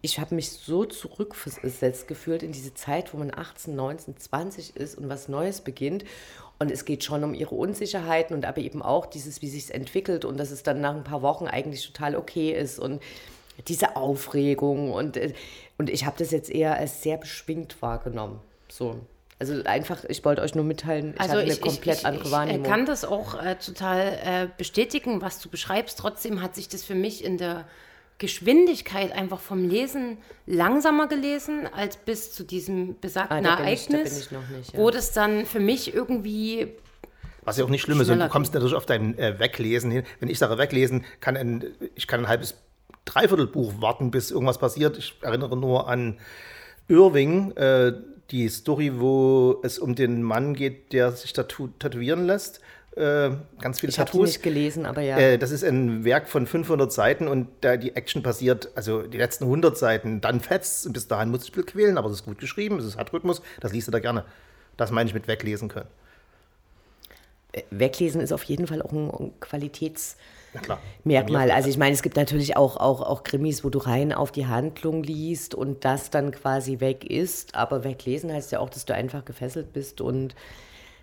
[0.00, 4.96] ich habe mich so zurückversetzt gefühlt in diese Zeit, wo man 18, 19, 20 ist
[4.96, 6.04] und was Neues beginnt.
[6.60, 9.70] Und es geht schon um ihre Unsicherheiten und aber eben auch dieses, wie sich es
[9.70, 13.00] entwickelt und dass es dann nach ein paar Wochen eigentlich total okay ist und
[13.68, 15.34] diese Aufregung und, äh,
[15.78, 18.40] und ich habe das jetzt eher als sehr beschwingt wahrgenommen.
[18.70, 19.00] So.
[19.40, 22.06] Also einfach, ich wollte euch nur mitteilen, ich Also hatte eine ich, komplett ich, ich,
[22.06, 22.62] andere ich Wahrnehmung.
[22.64, 25.98] kann das auch äh, total äh, bestätigen, was du beschreibst.
[25.98, 27.64] Trotzdem hat sich das für mich in der
[28.18, 33.84] Geschwindigkeit einfach vom Lesen langsamer gelesen als bis zu diesem besagten Ah, da bin ich-
[33.86, 34.78] da bin Ereignis, ich noch nicht, ja.
[34.80, 36.72] wo das dann für mich irgendwie
[37.44, 38.10] Was ja auch nicht schlimm ist.
[38.10, 40.02] Und du kommst natürlich auf dein äh, Weglesen hin.
[40.18, 42.56] Wenn ich sage Weglesen, kann ein, ich kann ein halbes
[43.04, 44.98] Dreiviertelbuch warten, bis irgendwas passiert.
[44.98, 46.18] Ich erinnere nur an
[46.88, 47.92] Irving, äh,
[48.30, 52.60] die Story, wo es um den Mann geht, der sich tatu tätowieren lässt.
[52.96, 54.28] äh, ganz viele Ich habe die Tattoos.
[54.28, 55.16] nicht gelesen, aber ja.
[55.18, 59.18] Äh, das ist ein Werk von 500 Seiten und da die Action passiert, also die
[59.18, 62.16] letzten 100 Seiten, dann fetzt und bis dahin muss ich ein bisschen quälen, aber es
[62.16, 64.24] ist gut geschrieben, es hat Rhythmus, das liest du da gerne.
[64.76, 65.88] Das meine ich mit weglesen können.
[67.70, 69.32] Weglesen ist auf jeden Fall auch ein, ein
[70.52, 70.80] Klar.
[71.50, 74.46] Also ich meine, es gibt natürlich auch, auch, auch Krimis, wo du rein auf die
[74.46, 77.54] Handlung liest und das dann quasi weg ist.
[77.54, 80.34] Aber weglesen heißt ja auch, dass du einfach gefesselt bist und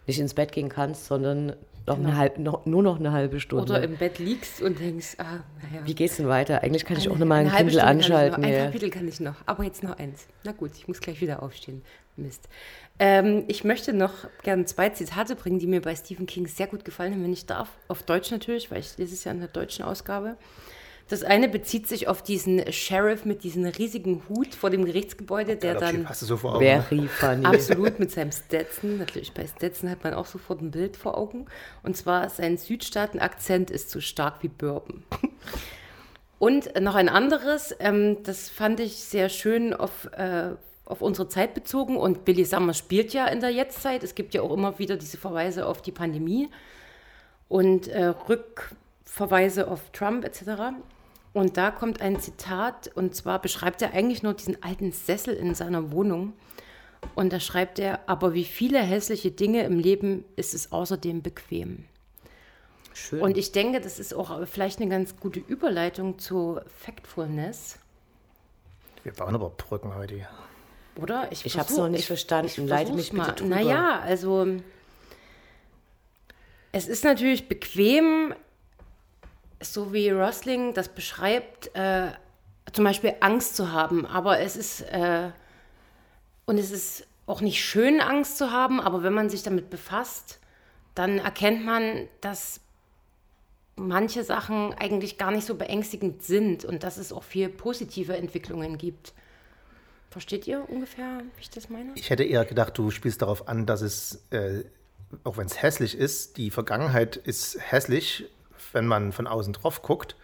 [0.07, 1.55] nicht ins Bett gehen kannst, sondern
[1.87, 3.63] noch eine halb, noch, nur noch eine halbe Stunde.
[3.73, 5.85] Oder im Bett liegst und denkst, ah, naja.
[5.85, 6.63] Wie geht's denn weiter?
[6.63, 8.15] Eigentlich kann ich auch Eine- nochmal ein eine Kindle Stunde ich noch.
[8.15, 8.43] anschalten.
[8.43, 8.65] Ein Ja.
[8.65, 10.25] Kapitel kann ich noch, aber jetzt noch eins.
[10.43, 11.83] Na gut, ich muss gleich wieder aufstehen.
[12.17, 12.47] Mist.
[12.97, 16.85] Ähm, ich möchte noch gerne zwei Zitate bringen, die mir bei Stephen King sehr gut
[16.85, 17.67] gefallen haben, wenn ich darf.
[17.89, 20.37] Auf Deutsch natürlich, weil ich lese es ja in der deutschen Ausgabe.
[21.07, 25.73] Das eine bezieht sich auf diesen Sheriff mit diesem riesigen Hut vor dem Gerichtsgebäude, der
[25.73, 26.65] Typ, dann hast du so vor Augen.
[26.65, 26.83] ne?
[26.89, 27.45] Very funny.
[27.45, 28.97] Absolut mit seinem Stetson.
[28.97, 31.45] Natürlich bei Stetson hat man auch sofort ein Bild vor Augen.
[31.83, 35.03] Und zwar sein Südstaaten-Akzent ist so stark wie Bourbon.
[36.39, 40.49] Und noch ein anderes, ähm, das fand ich sehr schön auf, äh,
[40.85, 41.97] auf unsere Zeit bezogen.
[41.97, 44.03] Und Billy Summers spielt ja in der Jetztzeit.
[44.03, 46.49] Es gibt ja auch immer wieder diese Verweise auf die Pandemie
[47.47, 50.73] und äh, Rückverweise auf Trump etc.
[51.35, 55.53] Und da kommt ein Zitat, und zwar beschreibt er eigentlich nur diesen alten Sessel in
[55.53, 56.31] seiner Wohnung.
[57.13, 61.83] Und da schreibt er, aber wie viele hässliche Dinge im Leben ist es außerdem bequem.
[62.93, 63.19] Schön.
[63.19, 67.79] Und ich denke, das ist auch vielleicht eine ganz gute Überleitung zu Factfulness,
[69.03, 70.25] Wir bauen aber Brücken heute.
[70.95, 71.27] oder?
[71.31, 72.65] Ich hab's noch nicht verstanden.
[72.65, 73.55] Leite mich bitte drüber.
[73.55, 74.47] Naja, also
[76.71, 78.33] es ist natürlich bequem,
[79.61, 82.11] so wie Rosling das beschreibt, äh,
[82.73, 84.05] zum Beispiel Angst zu haben.
[84.05, 85.31] Aber es ist, äh,
[86.45, 90.39] und es ist auch nicht schön, Angst zu haben, aber wenn man sich damit befasst,
[90.93, 92.61] dann erkennt man, dass
[93.75, 98.77] manche Sachen eigentlich gar nicht so beängstigend sind und dass es auch viel positive Entwicklungen
[98.77, 99.13] gibt.
[100.09, 101.91] Versteht ihr ungefähr, wie ich das meine?
[101.95, 104.63] Ich hätte eher gedacht, du spielst darauf an, dass es, äh,
[105.25, 108.25] auch wenn es hässlich ist, die Vergangenheit ist hässlich,
[108.73, 110.15] wenn man von außen drauf guckt.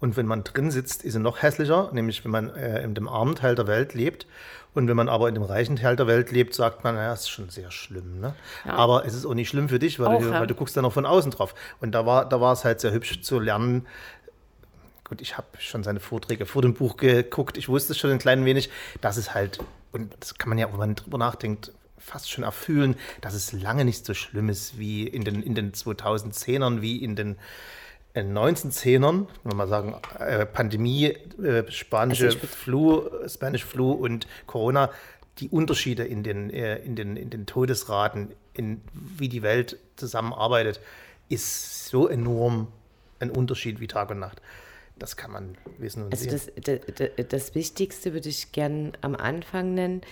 [0.00, 3.06] Und wenn man drin sitzt, ist sie noch hässlicher, nämlich wenn man äh, in dem
[3.06, 4.26] armen Teil der Welt lebt.
[4.72, 7.28] Und wenn man aber in dem reichen Teil der Welt lebt, sagt man, naja, ist
[7.28, 8.20] schon sehr schlimm.
[8.20, 8.34] Ne?
[8.64, 10.40] Aber es ist auch nicht schlimm für dich, weil, Auch, du, ja.
[10.40, 11.54] weil du guckst da noch von außen drauf.
[11.80, 13.86] Und da war, da war es halt sehr hübsch zu lernen,
[15.04, 17.58] gut, ich habe schon seine Vorträge vor dem Buch geguckt.
[17.58, 19.58] Ich wusste schon ein klein wenig, dass es halt,
[19.92, 23.84] und das kann man ja, wenn man drüber nachdenkt, fast schon erfühlen, dass es lange
[23.84, 27.36] nicht so schlimm ist wie in den, in den 2010ern, wie in den
[28.14, 31.06] 1910ern, wenn mal sagen, äh, Pandemie,
[31.42, 34.90] äh, spanische Also Flu, Spanish Flu und Corona,
[35.38, 40.80] die Unterschiede in den, äh, in den, in den Todesraten, in wie die Welt zusammenarbeitet,
[41.28, 42.68] ist so enorm
[43.20, 44.40] ein Unterschied wie Tag und Nacht.
[44.98, 46.52] Das kann man wissen und Also sehen.
[46.62, 50.02] das, das, das Wichtigste würde ich gern am Anfang nennen.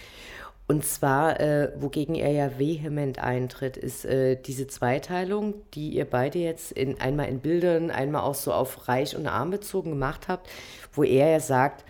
[0.68, 6.38] Und zwar, äh, wogegen er ja vehement eintritt, ist äh, diese Zweiteilung, die ihr beide
[6.38, 10.46] jetzt in, einmal in Bildern, einmal auch so auf reich und arm bezogen gemacht habt,
[10.92, 11.84] wo er ja sagt,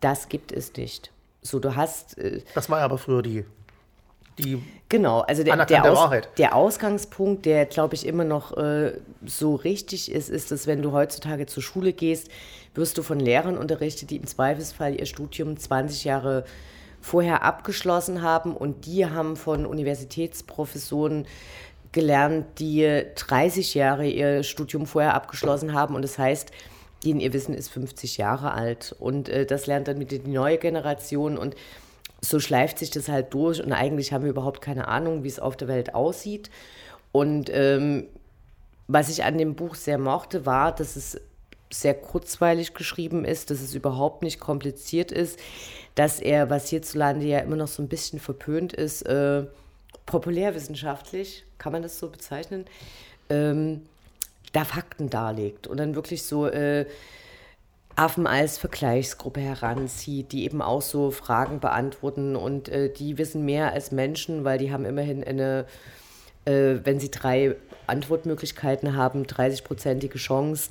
[0.00, 1.12] das gibt es nicht.
[1.42, 3.44] So, du hast äh, Das war ja aber früher die,
[4.36, 6.28] die Genau, also der, der, Aus, Wahrheit.
[6.38, 10.90] der Ausgangspunkt, der, glaube ich, immer noch äh, so richtig ist, ist, dass wenn du
[10.90, 12.30] heutzutage zur Schule gehst,
[12.74, 16.44] wirst du von Lehrern unterrichtet, die im Zweifelsfall ihr Studium 20 Jahre
[17.08, 18.56] vorher abgeschlossen haben.
[18.56, 21.26] Und die haben von Universitätsprofessoren
[21.92, 25.94] gelernt, die 30 Jahre ihr Studium vorher abgeschlossen haben.
[25.94, 26.50] Und das heißt,
[27.04, 28.94] denen ihr Wissen ist 50 Jahre alt.
[28.98, 31.38] Und äh, das lernt dann wieder die neue Generation.
[31.38, 31.54] Und
[32.20, 33.62] so schleift sich das halt durch.
[33.62, 36.50] Und eigentlich haben wir überhaupt keine Ahnung, wie es auf der Welt aussieht.
[37.12, 38.06] Und ähm,
[38.86, 41.20] was ich an dem Buch sehr mochte, war, dass es
[41.70, 45.38] sehr kurzweilig geschrieben ist, dass es überhaupt nicht kompliziert ist,
[45.94, 49.44] dass er, was hierzulande ja immer noch so ein bisschen verpönt ist, äh,
[50.06, 52.64] populärwissenschaftlich, kann man das so bezeichnen,
[53.28, 53.82] ähm,
[54.52, 56.86] da Fakten darlegt und dann wirklich so äh,
[57.96, 63.72] Affen als Vergleichsgruppe heranzieht, die eben auch so Fragen beantworten und äh, die wissen mehr
[63.72, 65.66] als Menschen, weil die haben immerhin eine,
[66.44, 67.56] äh, wenn sie drei
[67.88, 70.70] Antwortmöglichkeiten haben, 30-prozentige Chance,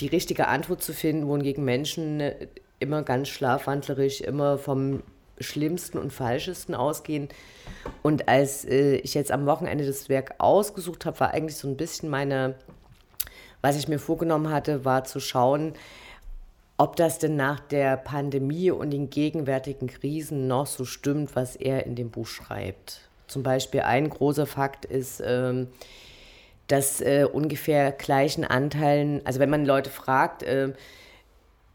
[0.00, 5.02] die richtige Antwort zu finden, wohingegen Menschen äh, immer ganz schlafwandlerisch, immer vom
[5.38, 7.28] Schlimmsten und Falschesten ausgehen.
[8.02, 11.76] Und als äh, ich jetzt am Wochenende das Werk ausgesucht habe, war eigentlich so ein
[11.76, 12.54] bisschen meine,
[13.62, 15.74] was ich mir vorgenommen hatte, war zu schauen,
[16.78, 21.84] ob das denn nach der Pandemie und den gegenwärtigen Krisen noch so stimmt, was er
[21.84, 23.02] in dem Buch schreibt.
[23.26, 25.68] Zum Beispiel ein großer Fakt ist, ähm,
[26.70, 30.72] dass äh, ungefähr gleichen Anteilen, also wenn man Leute fragt, äh,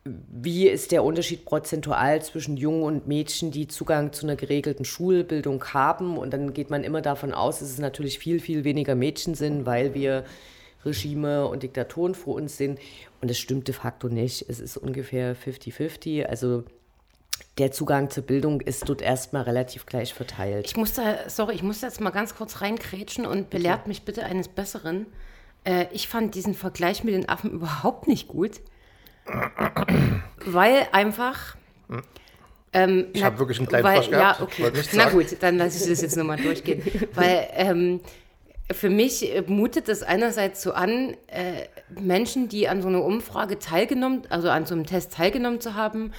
[0.06, 5.64] wie ist der Unterschied prozentual zwischen Jungen und Mädchen, die Zugang zu einer geregelten Schulbildung
[5.74, 6.18] haben?
[6.18, 9.66] Und dann geht man immer davon aus, dass es natürlich viel, viel weniger Mädchen sind,
[9.66, 10.24] weil wir
[10.86, 12.80] Regime und Diktatoren vor uns sind.
[13.20, 14.46] Und das stimmt de facto nicht.
[14.48, 16.26] Es ist ungefähr 50-50.
[16.26, 16.64] Also
[17.58, 20.66] der Zugang zur Bildung ist dort erstmal relativ gleich verteilt.
[20.66, 24.26] Ich muss da, sorry, ich muss jetzt mal ganz kurz reinkrätschen und belehrt mich bitte
[24.26, 25.06] eines Besseren.
[25.64, 28.62] Äh, ich fand diesen Vergleich mit den Affen überhaupt nicht gut.
[30.46, 31.56] weil einfach.
[32.74, 34.40] Ähm, ich habe wirklich einen kleinen weil, Frosch gehabt.
[34.40, 34.84] Ja, okay.
[34.94, 36.84] Na gut, dann lasse ich das jetzt nochmal durchgehen.
[37.14, 38.02] weil ähm,
[38.72, 41.68] für mich mutet das einerseits so an, äh,
[42.00, 46.12] Menschen, die an so einer Umfrage teilgenommen, also an so einem Test teilgenommen zu haben,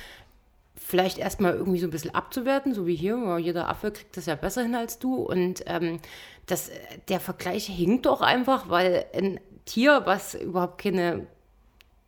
[0.76, 4.34] vielleicht erstmal irgendwie so ein bisschen abzuwerten, so wie hier, jeder Affe kriegt das ja
[4.34, 5.16] besser hin als du.
[5.16, 6.00] Und ähm,
[6.46, 6.70] das,
[7.08, 11.26] der Vergleich hinkt doch einfach, weil ein Tier, was überhaupt keine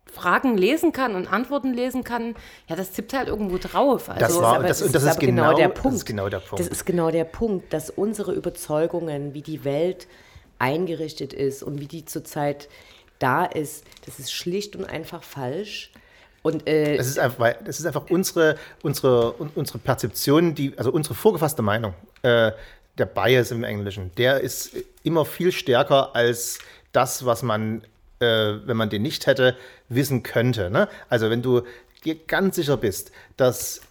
[0.07, 2.35] Fragen lesen kann und Antworten lesen kann,
[2.69, 4.09] ja, das tippt halt irgendwo drauf.
[4.09, 5.87] Also, das, war, das, das, das, ist genau, genau, der Punkt.
[5.87, 6.61] das ist genau der Punkt.
[6.61, 10.07] Das ist genau der Punkt, dass unsere Überzeugungen, wie die Welt
[10.59, 12.69] eingerichtet ist und wie die zurzeit
[13.19, 15.93] da ist, das ist schlicht und einfach falsch.
[16.49, 21.15] Und, äh, das, ist einfach, das ist einfach unsere, unsere, unsere Perzeption, die, also unsere
[21.15, 21.93] vorgefasste Meinung.
[22.23, 22.53] Äh,
[22.97, 24.73] der Bias im Englischen, der ist
[25.05, 26.59] immer viel stärker als
[26.93, 27.83] das, was man,
[28.19, 29.57] äh, wenn man den nicht hätte,
[29.89, 30.71] wissen könnte.
[30.71, 30.89] Ne?
[31.09, 31.63] Also wenn du
[32.05, 33.83] dir ganz sicher bist, dass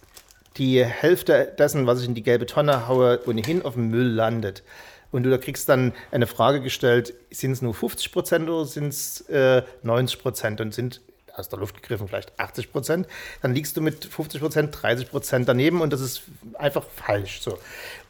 [0.56, 4.62] die Hälfte dessen, was ich in die gelbe Tonne haue, ohnehin auf dem Müll landet,
[5.10, 8.88] und du da kriegst dann eine Frage gestellt, sind es nur 50 Prozent oder sind
[8.88, 11.00] es äh, 90 Prozent und sind
[11.38, 13.06] aus der Luft gegriffen vielleicht 80 Prozent,
[13.42, 16.22] dann liegst du mit 50 Prozent, 30 Prozent daneben und das ist
[16.54, 17.40] einfach falsch.
[17.40, 17.58] So.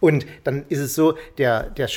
[0.00, 1.88] Und dann ist es so, der, der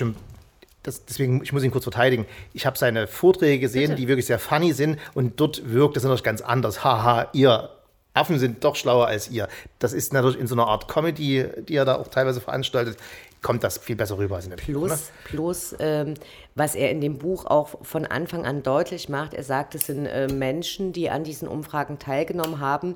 [0.83, 2.25] das, deswegen, ich muss ihn kurz verteidigen.
[2.53, 3.95] Ich habe seine Vorträge gesehen, Bitte?
[3.95, 6.83] die wirklich sehr funny sind und dort wirkt es natürlich ganz anders.
[6.83, 7.69] Haha, ihr
[8.13, 9.47] Affen sind doch schlauer als ihr.
[9.79, 12.97] Das ist natürlich in so einer Art Comedy, die er da auch teilweise veranstaltet,
[13.41, 14.97] kommt das viel besser rüber als in dem Plus, Buch, ne?
[15.25, 16.13] plus ähm,
[16.55, 20.05] was er in dem Buch auch von Anfang an deutlich macht, er sagt, es sind
[20.05, 22.95] äh, Menschen, die an diesen Umfragen teilgenommen haben.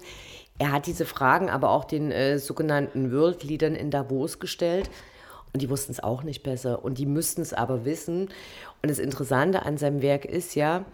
[0.57, 4.89] Er hat diese Fragen aber auch den äh, sogenannten World Leadern in Davos gestellt.
[5.51, 6.83] Und die wussten es auch nicht besser.
[6.83, 8.29] Und die müssten es aber wissen.
[8.81, 10.85] Und das Interessante an seinem Werk ist ja,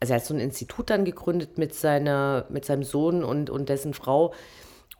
[0.00, 3.68] also er hat so ein Institut dann gegründet mit, seiner, mit seinem Sohn und, und
[3.68, 4.34] dessen Frau.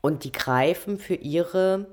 [0.00, 1.86] Und die greifen für ihre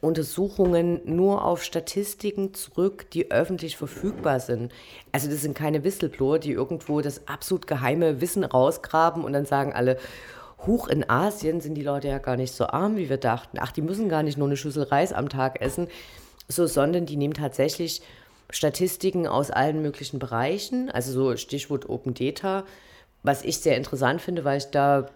[0.00, 4.72] Untersuchungen nur auf Statistiken zurück, die öffentlich verfügbar sind.
[5.12, 9.72] Also das sind keine Whistleblower, die irgendwo das absolut geheime Wissen rausgraben und dann sagen
[9.72, 9.98] alle,
[10.66, 13.58] hoch in Asien sind die Leute ja gar nicht so arm, wie wir dachten.
[13.60, 15.88] Ach, die müssen gar nicht nur eine Schüssel Reis am Tag essen,
[16.48, 18.02] so, sondern die nehmen tatsächlich
[18.50, 22.64] Statistiken aus allen möglichen Bereichen, also so Stichwort Open Data,
[23.22, 25.08] was ich sehr interessant finde, weil ich da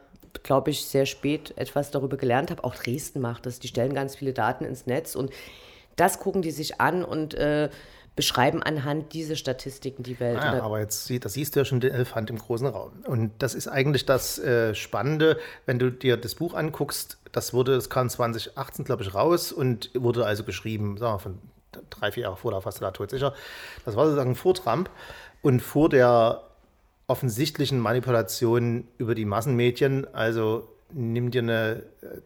[0.43, 2.65] glaube ich, sehr spät etwas darüber gelernt habe.
[2.65, 3.61] Auch Dresden macht das.
[3.61, 5.31] Die stellen ganz viele Daten ins Netz und
[5.97, 7.71] das gucken die sich an und äh,
[8.17, 10.39] beschreiben anhand dieser Statistiken die Welt.
[10.39, 12.93] Ah, ja, aber jetzt da siehst du ja schon den Elefant im großen Raum.
[13.07, 17.19] Und das ist eigentlich das äh, Spannende, wenn du dir das Buch anguckst.
[17.33, 21.39] Das wurde, das kam 2018, glaube ich, raus und wurde also geschrieben, sagen wir, von
[21.91, 23.35] drei, vier Jahre vor, da fast da tot sicher.
[23.85, 24.91] Das war sozusagen vor Trump
[25.43, 26.44] und vor der
[27.07, 30.07] offensichtlichen Manipulationen über die Massenmedien.
[30.15, 31.83] Also nimm dir eine,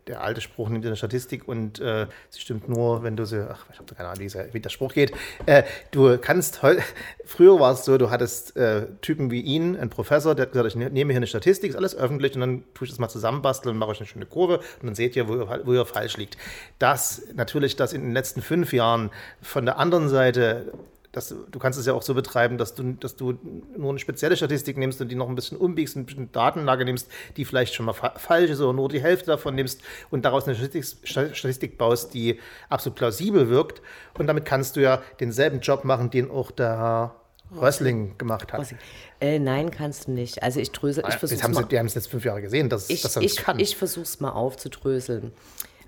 [0.06, 3.46] der alte Spruch, nimm dir eine Statistik und äh, sie stimmt nur, wenn du sie,
[3.48, 5.12] ach, ich habe keine Ahnung, wie, der Spruch geht.
[5.46, 6.60] Äh, du kannst
[7.24, 10.68] früher war es so, du hattest äh, Typen wie ihn, ein Professor, der hat gesagt,
[10.68, 13.08] ich ne-, nehme hier eine Statistik, ist alles öffentlich und dann tue ich das mal
[13.08, 15.86] zusammenbasteln und mache euch eine schöne Kurve und dann seht ihr, wo ihr, wo ihr
[15.86, 16.36] falsch liegt.
[16.78, 19.10] Das, natürlich, das in den letzten fünf Jahren
[19.40, 20.72] von der anderen Seite
[21.18, 23.36] dass du, du kannst es ja auch so betreiben, dass du, dass du
[23.76, 27.08] nur eine spezielle Statistik nimmst und die noch ein bisschen umbiegst, eine bestimmte Datenlage nimmst,
[27.36, 30.46] die vielleicht schon mal fa falsch ist oder nur die Hälfte davon nimmst und daraus
[30.46, 33.82] eine Statistik, Statistik baust, die absolut plausibel wirkt.
[34.16, 37.14] Und damit kannst du ja denselben Job machen, den auch der
[37.54, 38.74] Rössling gemacht hat.
[39.20, 40.42] Äh, nein, kannst du nicht.
[40.42, 43.02] Also ich drösel, ich versuche haben Die haben es jetzt fünf Jahre gesehen, dass ich,
[43.02, 43.58] das ich, kann.
[43.58, 45.32] Ich versuche es mal aufzudröseln.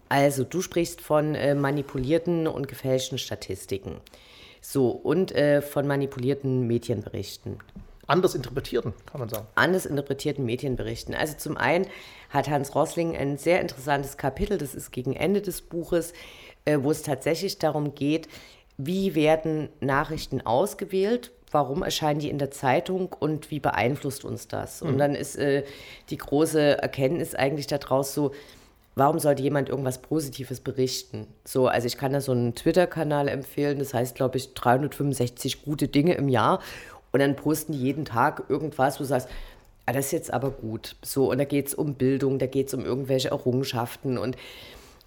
[0.09, 4.01] Also du sprichst von äh, manipulierten und gefälschten Statistiken.
[4.61, 7.59] So, und äh, von manipulierten Medienberichten.
[8.07, 9.47] Anders interpretierten, kann man sagen.
[9.55, 11.15] Anders interpretierten Medienberichten.
[11.15, 11.87] Also zum einen
[12.29, 16.13] hat Hans Rossling ein sehr interessantes Kapitel, das ist gegen Ende des Buches,
[16.65, 18.29] äh, wo es tatsächlich darum geht,
[18.77, 24.83] wie werden Nachrichten ausgewählt, warum erscheinen die in der Zeitung und wie beeinflusst uns das?
[24.83, 24.89] Mhm.
[24.89, 25.65] Und dann ist äh,
[26.09, 28.33] die große Erkenntnis eigentlich daraus so,
[29.01, 31.27] warum sollte jemand irgendwas Positives berichten?
[31.45, 35.89] So, also ich kann da so einen Twitter-Kanal empfehlen, das heißt, glaube ich, 365 gute
[35.89, 36.61] Dinge im Jahr.
[37.11, 39.29] Und dann posten die jeden Tag irgendwas, wo du sagst,
[39.87, 40.97] ah, das ist jetzt aber gut.
[41.03, 44.37] So, und da geht es um Bildung, da geht es um irgendwelche Errungenschaften und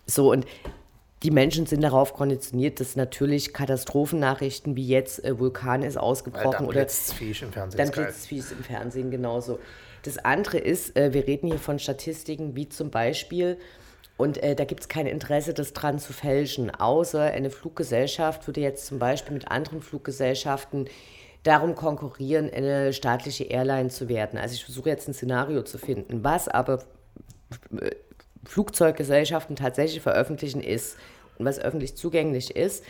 [0.08, 0.32] so.
[0.32, 0.48] Und
[1.22, 6.80] die Menschen sind darauf konditioniert, dass natürlich Katastrophennachrichten wie jetzt äh, Vulkan ist ausgebrochen oder
[6.80, 7.78] Blitzviech im Fernsehen.
[7.78, 9.60] Dann Blitzviech im Fernsehen genauso.
[10.02, 13.58] Das andere ist, äh, wir reden hier von Statistiken wie zum Beispiel,
[14.18, 18.62] und äh, da gibt es kein Interesse, das dran zu fälschen, außer eine Fluggesellschaft würde
[18.62, 20.88] jetzt zum Beispiel mit anderen Fluggesellschaften
[21.44, 24.40] darum konkurrieren, eine staatliche Airline zu werden.
[24.40, 26.84] Also ich versuche jetzt ein Szenario zu finden, was aber
[27.80, 27.92] äh,
[28.46, 30.98] Flugzeuggesellschaften tatsächlich veröffentlichen ist
[31.38, 32.84] und was öffentlich zugänglich ist,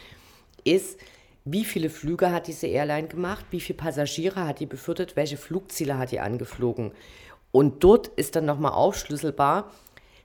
[0.64, 1.00] ist,
[1.46, 5.98] wie viele Flüge hat diese Airline gemacht, wie viele Passagiere hat die befördert, welche Flugziele
[5.98, 6.92] hat die angeflogen.
[7.52, 9.72] Und dort ist dann nochmal aufschlüsselbar,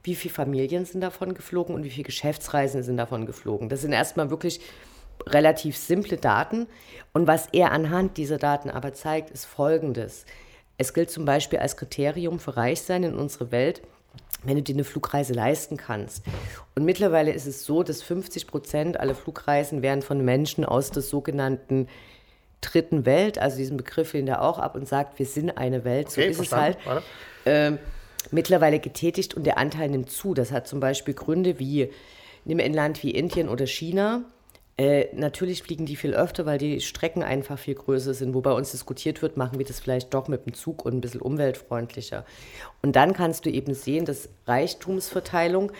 [0.08, 3.68] wie viele Familien sind davon geflogen und wie viele Geschäftsreisen sind davon geflogen.
[3.68, 4.60] Das sind erstmal wirklich
[5.26, 6.66] relativ simple Daten.
[7.12, 10.24] Und was er anhand dieser Daten aber zeigt, ist Folgendes.
[10.78, 13.82] Es gilt zum Beispiel als Kriterium für Reichsein in unserer Welt,
[14.44, 16.24] wenn du dir eine Flugreise leisten kannst.
[16.74, 21.02] Und mittlerweile ist es so, dass 50 Prozent aller Flugreisen werden von Menschen aus der
[21.02, 21.88] sogenannten
[22.60, 26.10] dritten Welt, also diesen Begriff lehnt er auch ab und sagt, wir sind eine Welt,
[26.10, 26.76] so okay, ist es halt,
[27.44, 27.72] äh,
[28.30, 30.34] mittlerweile getätigt und der Anteil nimmt zu.
[30.34, 31.90] Das hat zum Beispiel Gründe wie,
[32.44, 34.24] nimm ein Land wie Indien oder China,
[34.78, 38.32] äh, natürlich fliegen die viel öfter, weil die Strecken einfach viel größer sind.
[38.32, 41.00] Wo bei uns diskutiert wird, machen wir das vielleicht doch mit dem Zug und ein
[41.00, 42.24] bisschen umweltfreundlicher.
[42.80, 45.72] Und dann kannst du eben sehen, dass Reichtumsverteilung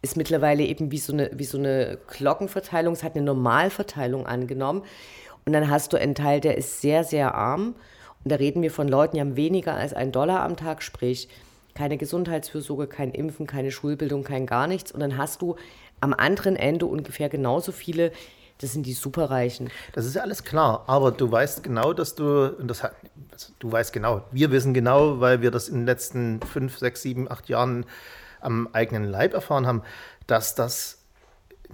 [0.00, 2.92] ist mittlerweile eben wie so eine, wie so eine Glockenverteilung.
[2.92, 4.84] Es hat eine Normalverteilung angenommen.
[5.44, 7.74] Und dann hast du einen Teil, der ist sehr, sehr arm.
[8.22, 11.28] Und da reden wir von Leuten, die haben weniger als einen Dollar am Tag, sprich
[11.76, 14.90] keine Gesundheitsfürsorge, kein Impfen, keine Schulbildung, kein gar nichts.
[14.90, 15.56] Und dann hast du
[16.00, 18.12] am anderen Ende ungefähr genauso viele,
[18.58, 19.70] das sind die Superreichen.
[19.92, 22.94] Das ist ja alles klar, aber du weißt genau, dass du, und das hat,
[23.30, 27.02] also du weißt genau, wir wissen genau, weil wir das in den letzten fünf, sechs,
[27.02, 27.84] sieben, acht Jahren
[28.40, 29.82] am eigenen Leib erfahren haben,
[30.26, 31.02] dass das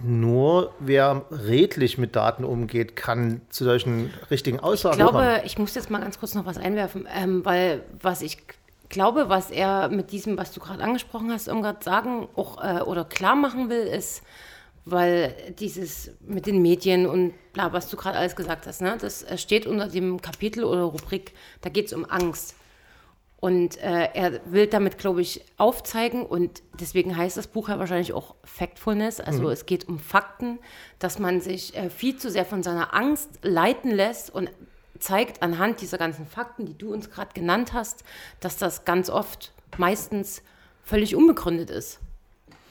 [0.01, 5.07] nur wer redlich mit Daten umgeht, kann zu solchen richtigen Aussagen kommen.
[5.07, 5.45] Ich glaube, kommen.
[5.45, 8.39] ich muss jetzt mal ganz kurz noch was einwerfen, ähm, weil was ich
[8.93, 13.03] glaube, was er mit diesem, was du gerade angesprochen hast, Irmgard sagen auch, äh, oder
[13.03, 14.23] klar machen will, ist,
[14.85, 19.23] weil dieses mit den Medien und bla, was du gerade alles gesagt hast, ne, das
[19.23, 22.55] äh, steht unter dem Kapitel oder Rubrik, da geht es um Angst.
[23.39, 28.13] Und äh, er will damit, glaube ich, aufzeigen, und deswegen heißt das Buch ja wahrscheinlich
[28.13, 29.19] auch Factfulness.
[29.19, 29.49] Also mhm.
[29.49, 30.59] es geht um Fakten,
[30.99, 34.49] dass man sich äh, viel zu sehr von seiner Angst leiten lässt und
[35.03, 38.03] zeigt anhand dieser ganzen Fakten, die du uns gerade genannt hast,
[38.39, 40.41] dass das ganz oft meistens
[40.83, 41.99] völlig unbegründet ist.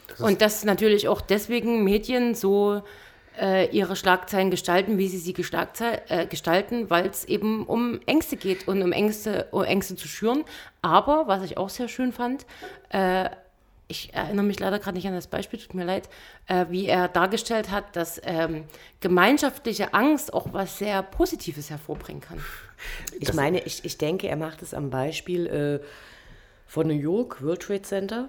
[0.08, 2.82] Das ist und dass natürlich auch deswegen Medien so
[3.38, 8.66] äh, ihre Schlagzeilen gestalten, wie sie sie äh, gestalten, weil es eben um Ängste geht
[8.66, 10.44] und um Ängste, um Ängste zu schüren.
[10.80, 12.46] Aber, was ich auch sehr schön fand,
[12.90, 13.28] äh,
[13.88, 16.08] ich erinnere mich leider gerade nicht an das Beispiel, tut mir leid,
[16.46, 18.64] äh, wie er dargestellt hat, dass ähm,
[19.00, 22.42] gemeinschaftliche Angst auch was sehr Positives hervorbringen kann.
[23.18, 25.86] Ich das meine, ich, ich denke, er macht es am Beispiel äh,
[26.66, 28.28] von New York, World Trade Center,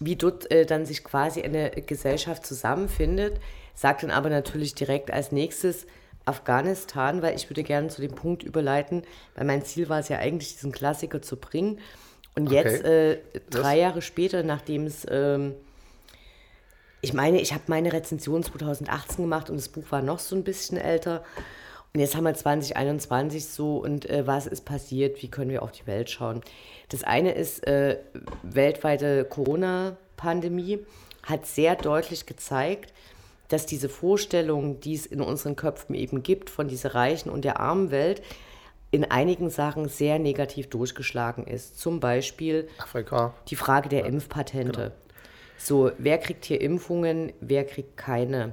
[0.00, 3.40] wie dort äh, dann sich quasi eine Gesellschaft zusammenfindet,
[3.74, 5.86] sagt dann aber natürlich direkt als nächstes,
[6.28, 9.02] Afghanistan, weil ich würde gerne zu dem Punkt überleiten,
[9.34, 11.80] weil mein Ziel war es ja eigentlich, diesen Klassiker zu bringen.
[12.38, 13.12] Und jetzt, okay.
[13.12, 13.18] äh,
[13.50, 13.80] drei das?
[13.80, 15.54] Jahre später, nachdem es, ähm,
[17.00, 20.44] ich meine, ich habe meine Rezension 2018 gemacht und das Buch war noch so ein
[20.44, 21.24] bisschen älter.
[21.92, 25.20] Und jetzt haben wir 2021 so und äh, was ist passiert?
[25.20, 26.42] Wie können wir auf die Welt schauen?
[26.90, 27.98] Das eine ist, äh,
[28.44, 30.78] weltweite Corona-Pandemie
[31.24, 32.92] hat sehr deutlich gezeigt,
[33.48, 37.58] dass diese Vorstellung, die es in unseren Köpfen eben gibt, von dieser reichen und der
[37.58, 38.22] armen Welt,
[38.90, 41.78] in einigen Sachen sehr negativ durchgeschlagen ist.
[41.78, 43.34] Zum Beispiel Afrika.
[43.48, 44.80] die Frage der ja, Impfpatente.
[44.80, 44.94] Genau.
[45.58, 48.52] So, wer kriegt hier Impfungen, wer kriegt keine?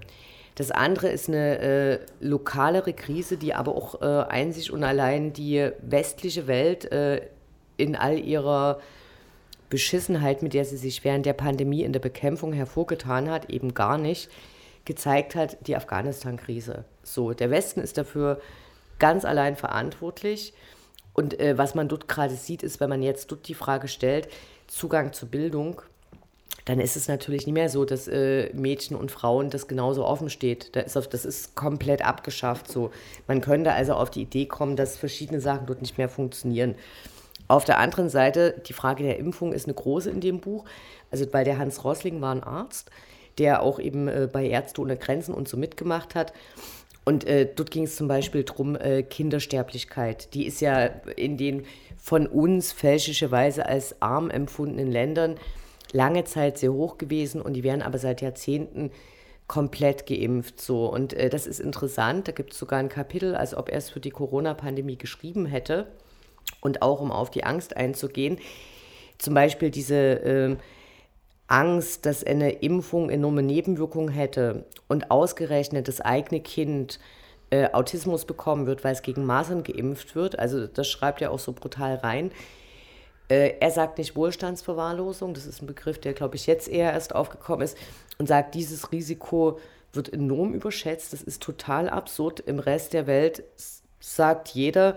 [0.56, 5.70] Das andere ist eine äh, lokalere Krise, die aber auch äh, einzig und allein die
[5.82, 7.22] westliche Welt äh,
[7.78, 8.80] in all ihrer
[9.70, 13.98] Beschissenheit, mit der sie sich während der Pandemie in der Bekämpfung hervorgetan hat, eben gar
[13.98, 14.30] nicht
[14.86, 16.86] gezeigt hat, die Afghanistan-Krise.
[17.04, 18.40] So, der Westen ist dafür
[19.00, 20.54] ganz allein verantwortlich.
[21.14, 24.28] Und äh, was man dort gerade sieht, ist, wenn man jetzt dort die Frage stellt,
[24.68, 25.82] Zugang zur Bildung,
[26.66, 30.30] dann ist es natürlich nicht mehr so, dass äh, Mädchen und Frauen das genauso offen
[30.30, 30.76] steht.
[30.76, 32.72] Da ist das ist komplett abgeschafft.
[32.72, 32.92] So.
[33.28, 36.76] Man könnte also auf die Idee kommen, dass verschiedene Sachen dort nicht mehr funktionieren.
[37.48, 40.66] Auf der anderen Seite, die Frage der Impfung ist eine große in dem Buch.
[41.12, 42.90] Also, weil der Hans Rosling war ein Arzt,
[43.38, 46.34] der auch eben äh, bei Ärzte ohne Grenzen und so mitgemacht hat.
[47.06, 50.34] Und äh, dort ging es zum Beispiel darum, äh, Kindersterblichkeit.
[50.34, 51.64] Die ist ja in den
[51.98, 55.36] von uns fälschlicherweise als arm empfundenen Ländern
[55.92, 58.92] lange Zeit sehr hoch gewesen und die werden aber seit Jahrzehnten
[59.48, 60.60] komplett geimpft.
[60.60, 60.88] So.
[60.88, 62.28] Und äh, das ist interessant.
[62.28, 65.88] Da gibt es sogar ein Kapitel, als ob er es für die Corona-Pandemie geschrieben hätte.
[66.62, 68.40] Und auch um auf die Angst einzugehen.
[69.18, 70.56] Zum Beispiel diese äh,
[71.48, 77.00] Angst, dass eine Impfung enorme Nebenwirkungen hätte und ausgerechnet das eigene Kind
[77.52, 80.40] äh, Autismus bekommen wird, weil es gegen Masern geimpft wird.
[80.40, 82.32] Also das schreibt er auch so brutal rein.
[83.30, 87.14] Äh, er sagt nicht Wohlstandsverwahrlosung, das ist ein Begriff, der, glaube ich, jetzt eher erst
[87.14, 87.78] aufgekommen ist,
[88.18, 89.60] und sagt, dieses Risiko
[89.94, 91.14] wird enorm überschätzt.
[91.14, 92.40] Das ist total absurd.
[92.40, 93.44] Im Rest der Welt
[94.00, 94.96] sagt jeder,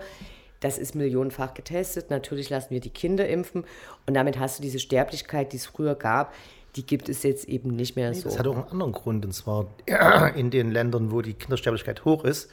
[0.59, 2.09] das ist millionenfach getestet.
[2.09, 3.63] Natürlich lassen wir die Kinder impfen.
[4.05, 6.33] Und damit hast du diese Sterblichkeit, die es früher gab,
[6.75, 8.29] die gibt es jetzt eben nicht mehr so.
[8.29, 9.25] Das hat auch einen anderen Grund.
[9.25, 9.67] Und zwar
[10.35, 12.49] in den Ländern, wo die Kindersterblichkeit hoch ist,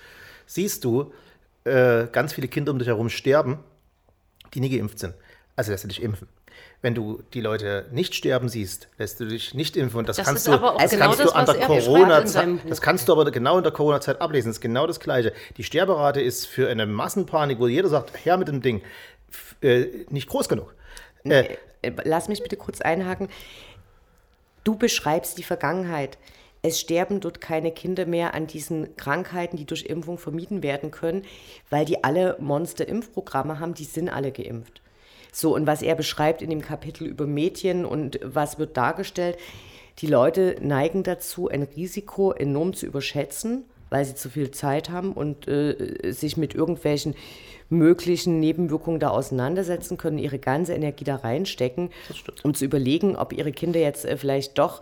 [0.46, 1.12] siehst du
[1.64, 3.59] äh, ganz viele Kinder um dich herum sterben,
[4.54, 5.14] die nie geimpft sind.
[5.57, 6.28] Also lässt du dich impfen.
[6.82, 9.98] Wenn du die Leute nicht sterben siehst, lässt du dich nicht impfen.
[9.98, 13.09] Und das, das kannst du, das genau kannst das, du an der Corona-Zeit, das kannst
[13.09, 14.48] du aber genau in der Corona-Zeit ablesen.
[14.48, 15.32] Das ist genau das Gleiche.
[15.57, 18.82] Die Sterberate ist für eine Massenpanik, wo jeder sagt, her mit dem Ding,
[19.62, 20.74] äh, nicht groß genug.
[21.24, 21.57] Äh,
[22.04, 23.28] Lass mich bitte kurz einhaken.
[24.64, 26.18] Du beschreibst die Vergangenheit.
[26.62, 31.24] Es sterben dort keine Kinder mehr an diesen Krankheiten, die durch Impfung vermieden werden können,
[31.70, 34.80] weil die alle Monster-Impfprogramme haben, die sind alle geimpft.
[35.39, 39.37] So, und was er beschreibt in dem Kapitel über Mädchen und was wird dargestellt,
[39.99, 45.12] die Leute neigen dazu, ein Risiko enorm zu überschätzen, weil sie zu viel Zeit haben
[45.12, 47.14] und äh, sich mit irgendwelchen
[47.68, 51.91] möglichen Nebenwirkungen da auseinandersetzen können, ihre ganze Energie da reinstecken,
[52.43, 54.80] um zu überlegen, ob ihre Kinder jetzt äh, vielleicht doch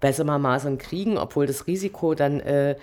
[0.00, 2.76] besser mal Masern kriegen, obwohl das Risiko dann äh,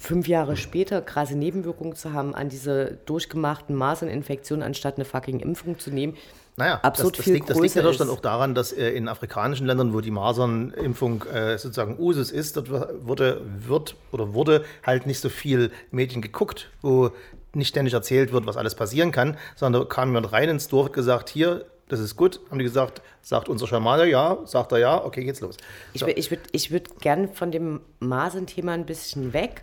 [0.00, 5.78] fünf Jahre später krasse Nebenwirkungen zu haben an dieser durchgemachten Maserninfektion, anstatt eine fucking Impfung
[5.78, 6.16] zu nehmen.
[6.56, 9.66] Naja, absolut das, das, liegt, das liegt natürlich dann auch daran, dass äh, in afrikanischen
[9.66, 12.70] Ländern, wo die Masernimpfung äh, sozusagen Usus ist, dort
[13.06, 17.10] wurde, wird oder wurde halt nicht so viel Medien geguckt, wo
[17.52, 20.88] nicht ständig erzählt wird, was alles passieren kann, sondern da kam jemand rein ins Dorf
[20.88, 22.40] und gesagt, hier, das ist gut.
[22.50, 25.56] Haben die gesagt, sagt unser Schamane ja, sagt er ja, okay, geht's los.
[25.94, 26.06] So.
[26.06, 29.62] Ich, ich würde ich würd gern von dem Masern-Thema ein bisschen weg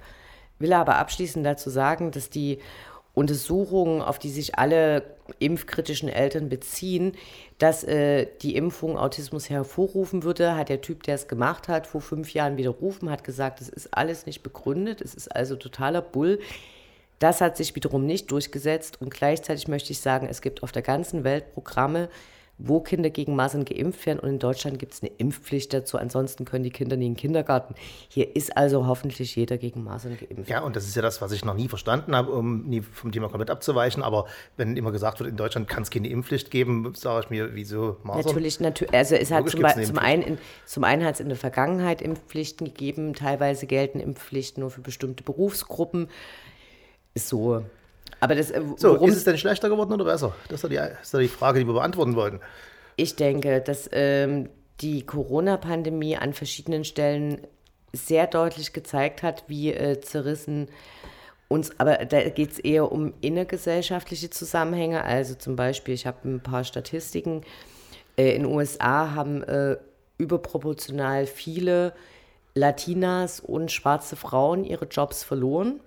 [0.60, 2.60] will aber abschließend dazu sagen, dass die
[3.18, 5.04] Untersuchungen, auf die sich alle
[5.40, 7.14] impfkritischen Eltern beziehen,
[7.58, 12.02] dass äh, die Impfung Autismus hervorrufen würde, hat der Typ, der es gemacht hat, vor
[12.02, 16.40] fünf Jahren widerrufen, hat gesagt, das ist alles nicht begründet, es ist also totaler Bull.
[17.18, 20.84] Das hat sich wiederum nicht durchgesetzt und gleichzeitig möchte ich sagen, es gibt auf der
[20.84, 22.10] ganzen Welt Programme,
[22.60, 24.20] wo Kinder gegen Masern geimpft werden.
[24.20, 25.98] Und in Deutschland gibt es eine Impfpflicht dazu.
[25.98, 27.76] Ansonsten können die Kinder nie in den Kindergarten.
[28.10, 30.50] Hier ist also hoffentlich jeder gegen Masern geimpft.
[30.50, 33.12] Ja, und das ist ja das, was ich noch nie verstanden habe, um nie vom
[33.12, 34.02] Thema komplett abzuweichen.
[34.02, 37.54] Aber wenn immer gesagt wird, in Deutschland kann es keine Impfpflicht geben, sage ich mir,
[37.54, 38.26] wieso Masern?
[38.26, 38.94] Natürlich, natürlich.
[38.94, 43.14] Also es hat zum, zum, einen, zum einen hat es in der Vergangenheit Impfpflichten gegeben.
[43.14, 46.10] Teilweise gelten Impfpflichten nur für bestimmte Berufsgruppen.
[47.14, 47.64] Ist so.
[48.20, 50.34] Aber das, äh, so, ist es denn schlechter geworden oder besser?
[50.50, 52.40] Das ist ja die, die Frage, die wir beantworten wollten.
[52.96, 54.50] Ich denke, dass ähm,
[54.82, 57.42] die Corona-Pandemie an verschiedenen Stellen
[57.94, 60.70] sehr deutlich gezeigt hat, wie äh, zerrissen
[61.48, 65.04] uns, aber da geht es eher um innergesellschaftliche Zusammenhänge.
[65.04, 67.42] Also zum Beispiel, ich habe ein paar Statistiken.
[68.18, 69.78] Äh, in den USA haben äh,
[70.18, 71.94] überproportional viele
[72.54, 75.80] Latinas und schwarze Frauen ihre Jobs verloren.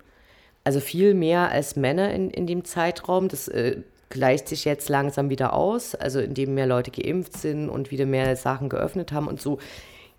[0.63, 3.27] Also viel mehr als Männer in, in dem Zeitraum.
[3.27, 7.91] Das äh, gleicht sich jetzt langsam wieder aus, also indem mehr Leute geimpft sind und
[7.91, 9.57] wieder mehr Sachen geöffnet haben und so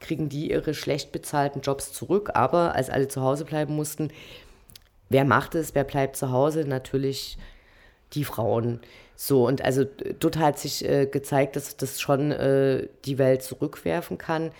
[0.01, 2.31] kriegen die ihre schlecht bezahlten Jobs zurück.
[2.35, 4.09] Aber als alle zu Hause bleiben mussten,
[5.09, 6.65] wer macht es, wer bleibt zu Hause?
[6.67, 7.39] Natürlich
[8.13, 8.81] die Frauen.
[9.15, 9.85] So, und also
[10.19, 14.51] dort hat sich äh, gezeigt, dass das schon äh, die Welt zurückwerfen kann.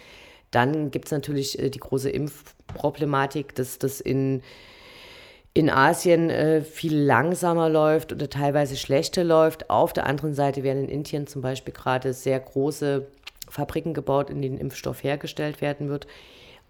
[0.53, 4.43] Dann gibt es natürlich äh, die große Impfproblematik, dass das in
[5.55, 9.69] in Asien äh, viel langsamer läuft oder teilweise schlechter läuft.
[9.69, 13.07] Auf der anderen Seite werden in Indien zum Beispiel gerade sehr große
[13.49, 16.07] Fabriken gebaut, in denen Impfstoff hergestellt werden wird.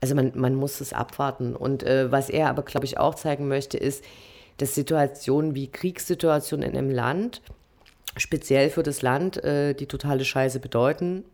[0.00, 1.54] Also man, man muss es abwarten.
[1.54, 4.04] Und äh, was er aber, glaube ich, auch zeigen möchte, ist,
[4.56, 7.40] dass Situationen wie Kriegssituationen in einem Land,
[8.16, 11.24] speziell für das Land, äh, die totale Scheiße bedeuten,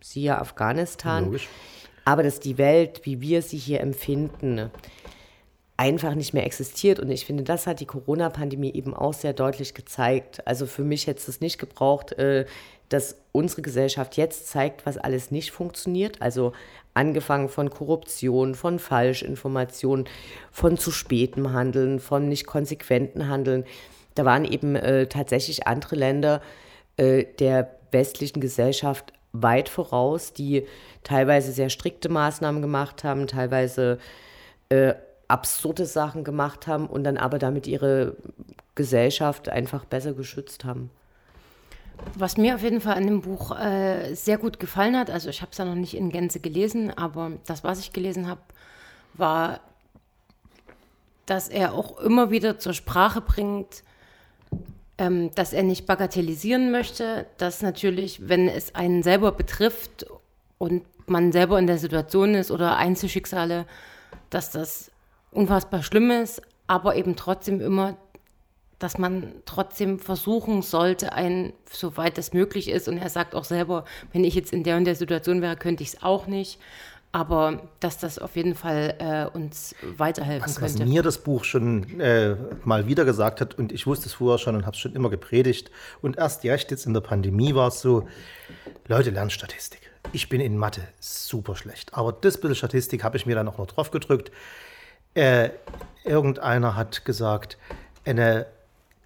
[0.00, 1.48] siehe Afghanistan, Logisch.
[2.04, 4.70] aber dass die Welt, wie wir sie hier empfinden,
[5.82, 7.00] einfach nicht mehr existiert.
[7.00, 10.46] Und ich finde, das hat die Corona-Pandemie eben auch sehr deutlich gezeigt.
[10.46, 12.46] Also für mich hätte es nicht gebraucht, äh,
[12.88, 16.22] dass unsere Gesellschaft jetzt zeigt, was alles nicht funktioniert.
[16.22, 16.52] Also
[16.94, 20.08] angefangen von Korruption, von Falschinformationen,
[20.52, 23.64] von zu spätem Handeln, von nicht konsequenten Handeln.
[24.14, 26.42] Da waren eben äh, tatsächlich andere Länder
[26.96, 30.64] äh, der westlichen Gesellschaft weit voraus, die
[31.02, 33.98] teilweise sehr strikte Maßnahmen gemacht haben, teilweise
[34.68, 34.94] äh,
[35.32, 38.16] absurde Sachen gemacht haben und dann aber damit ihre
[38.74, 40.90] Gesellschaft einfach besser geschützt haben.
[42.14, 45.40] Was mir auf jeden Fall an dem Buch äh, sehr gut gefallen hat, also ich
[45.40, 48.40] habe es ja noch nicht in Gänze gelesen, aber das, was ich gelesen habe,
[49.14, 49.60] war,
[51.26, 53.84] dass er auch immer wieder zur Sprache bringt,
[54.98, 60.06] ähm, dass er nicht bagatellisieren möchte, dass natürlich, wenn es einen selber betrifft
[60.58, 63.66] und man selber in der Situation ist oder Einzelschicksale,
[64.30, 64.91] dass das
[65.32, 67.96] unfassbar schlimm ist, aber eben trotzdem immer,
[68.78, 72.88] dass man trotzdem versuchen sollte, ein, soweit es möglich ist.
[72.88, 75.82] Und er sagt auch selber, wenn ich jetzt in der und der Situation wäre, könnte
[75.82, 76.58] ich es auch nicht
[77.12, 80.80] aber dass das auf jeden Fall äh, uns weiterhelfen was, könnte.
[80.80, 84.38] Was mir das Buch schon äh, mal wieder gesagt hat, und ich wusste es vorher
[84.38, 85.70] schon und habe es schon immer gepredigt,
[86.00, 88.08] und erst recht jetzt in der Pandemie war es so,
[88.88, 89.80] Leute lernen Statistik.
[90.12, 93.58] Ich bin in Mathe super schlecht, aber das bisschen Statistik habe ich mir dann auch
[93.58, 94.32] noch drauf gedrückt.
[95.14, 95.50] Äh,
[96.04, 97.58] irgendeiner hat gesagt,
[98.04, 98.46] eine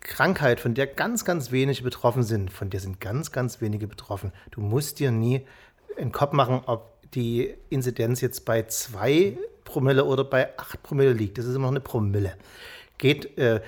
[0.00, 4.32] Krankheit, von der ganz, ganz wenige betroffen sind, von der sind ganz, ganz wenige betroffen.
[4.52, 5.46] Du musst dir nie
[5.98, 11.38] einen Kopf machen, ob die Inzidenz jetzt bei 2 Promille oder bei 8 Promille liegt.
[11.38, 12.34] Das ist immer noch eine Promille.
[12.98, 13.60] Geht äh,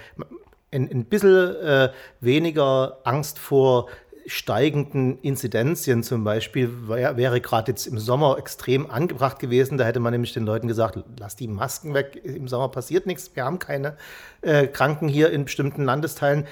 [0.70, 3.88] ein, ein bisschen äh, weniger Angst vor
[4.28, 9.78] steigenden Inzidenzien zum Beispiel wär, wäre gerade jetzt im Sommer extrem angebracht gewesen.
[9.78, 13.34] Da hätte man nämlich den Leuten gesagt, lass die Masken weg, im Sommer passiert nichts,
[13.34, 13.96] wir haben keine
[14.42, 16.46] äh, Kranken hier in bestimmten Landesteilen.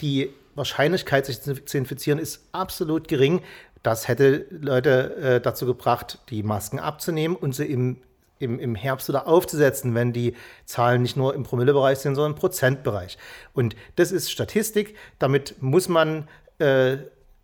[0.00, 3.42] Die Wahrscheinlichkeit, sich zu infizieren, ist absolut gering.
[3.82, 7.98] Das hätte Leute äh, dazu gebracht, die Masken abzunehmen und sie im,
[8.38, 12.38] im, im Herbst wieder aufzusetzen, wenn die Zahlen nicht nur im Promillebereich sind, sondern im
[12.38, 13.18] Prozentbereich.
[13.54, 14.96] Und das ist Statistik.
[15.18, 16.98] Damit muss man, äh,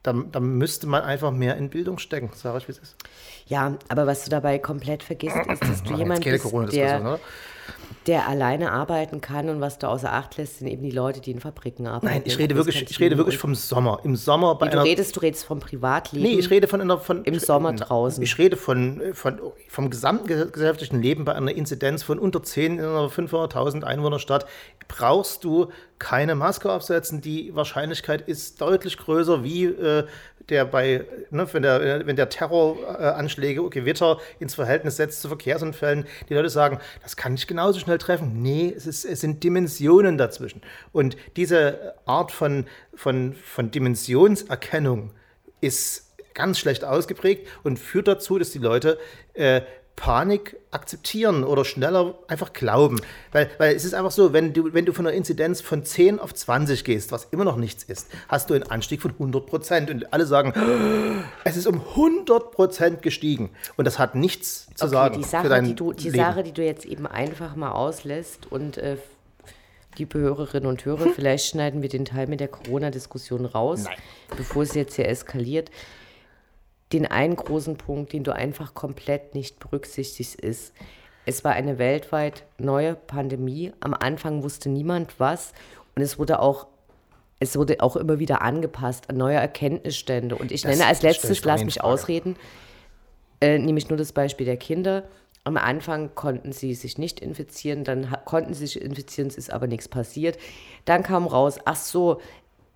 [0.04, 2.96] da, da müsste man einfach mehr in Bildung stecken, sage ich, wie es ist.
[3.46, 7.18] Ja, aber was du dabei komplett vergisst, ist, dass du jemand bist, der,
[8.06, 11.30] der alleine arbeiten kann und was du außer Acht lässt, sind eben die Leute, die
[11.30, 12.06] in Fabriken arbeiten.
[12.06, 14.00] Nein, ich rede wirklich, ich rede wirklich vom Sommer.
[14.04, 16.26] Im Sommer bei nee, du redest, du redest vom Privatleben.
[16.26, 18.22] Nee, ich rede von einer von im Sommer draußen.
[18.22, 22.80] Ich rede von, von vom gesamten gesellschaftlichen Leben bei einer Inzidenz von unter 10 in
[22.80, 24.44] einer 500.000 Einwohnerstadt
[24.86, 25.70] brauchst du
[26.04, 27.22] keine Maske aufsetzen.
[27.22, 30.04] Die Wahrscheinlichkeit ist deutlich größer, wie äh,
[30.50, 36.04] der bei, ne, wenn der, wenn der Terroranschläge, äh, Gewitter ins Verhältnis setzt zu Verkehrsunfällen,
[36.28, 38.42] die Leute sagen, das kann ich genauso schnell treffen.
[38.42, 40.60] Nee, es, ist, es sind Dimensionen dazwischen.
[40.92, 45.12] Und diese Art von, von, von Dimensionserkennung
[45.62, 48.98] ist ganz schlecht ausgeprägt und führt dazu, dass die Leute
[49.32, 49.62] äh,
[49.96, 53.00] Panik akzeptieren oder schneller einfach glauben.
[53.32, 56.18] Weil, weil es ist einfach so, wenn du, wenn du von einer Inzidenz von 10
[56.18, 59.90] auf 20 gehst, was immer noch nichts ist, hast du einen Anstieg von 100 Prozent.
[59.90, 60.52] Und alle sagen,
[61.44, 63.50] es ist um 100 Prozent gestiegen.
[63.76, 65.18] Und das hat nichts zu okay, sagen.
[65.18, 68.96] Die, Sache, die, du, die Sache, die du jetzt eben einfach mal auslässt und äh,
[69.96, 73.96] liebe Hörerinnen und Hörer, vielleicht schneiden wir den Teil mit der Corona-Diskussion raus, Nein.
[74.36, 75.70] bevor es jetzt hier eskaliert
[76.94, 80.72] den einen großen Punkt, den du einfach komplett nicht berücksichtigst, ist,
[81.26, 83.72] es war eine weltweit neue Pandemie.
[83.80, 85.52] Am Anfang wusste niemand was
[85.94, 86.66] und es wurde auch
[87.40, 90.36] es wurde auch immer wieder angepasst an neue Erkenntnisstände.
[90.36, 92.36] Und ich das nenne als letztes, lass mich ausreden,
[93.40, 95.02] äh, nämlich nur das Beispiel der Kinder.
[95.42, 99.66] Am Anfang konnten sie sich nicht infizieren, dann konnten sie sich infizieren, es ist aber
[99.66, 100.38] nichts passiert.
[100.86, 102.20] Dann kam raus, ach so,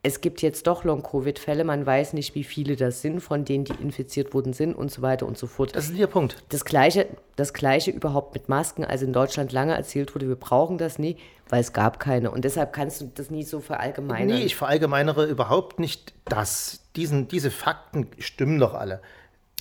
[0.09, 3.75] es gibt jetzt doch Long-Covid-Fälle, man weiß nicht, wie viele das sind, von denen die
[3.75, 5.77] infiziert wurden sind und so weiter und so fort.
[5.77, 6.43] Das ist Ihr Punkt.
[6.49, 7.07] Das Gleiche,
[7.37, 11.17] das Gleiche überhaupt mit Masken, als in Deutschland lange erzählt wurde, wir brauchen das nie,
[11.51, 12.31] weil es gab keine.
[12.31, 14.39] Und deshalb kannst du das nie so verallgemeinern.
[14.39, 16.81] Nee, ich verallgemeinere überhaupt nicht das.
[16.97, 19.03] Diesen, diese Fakten stimmen doch alle.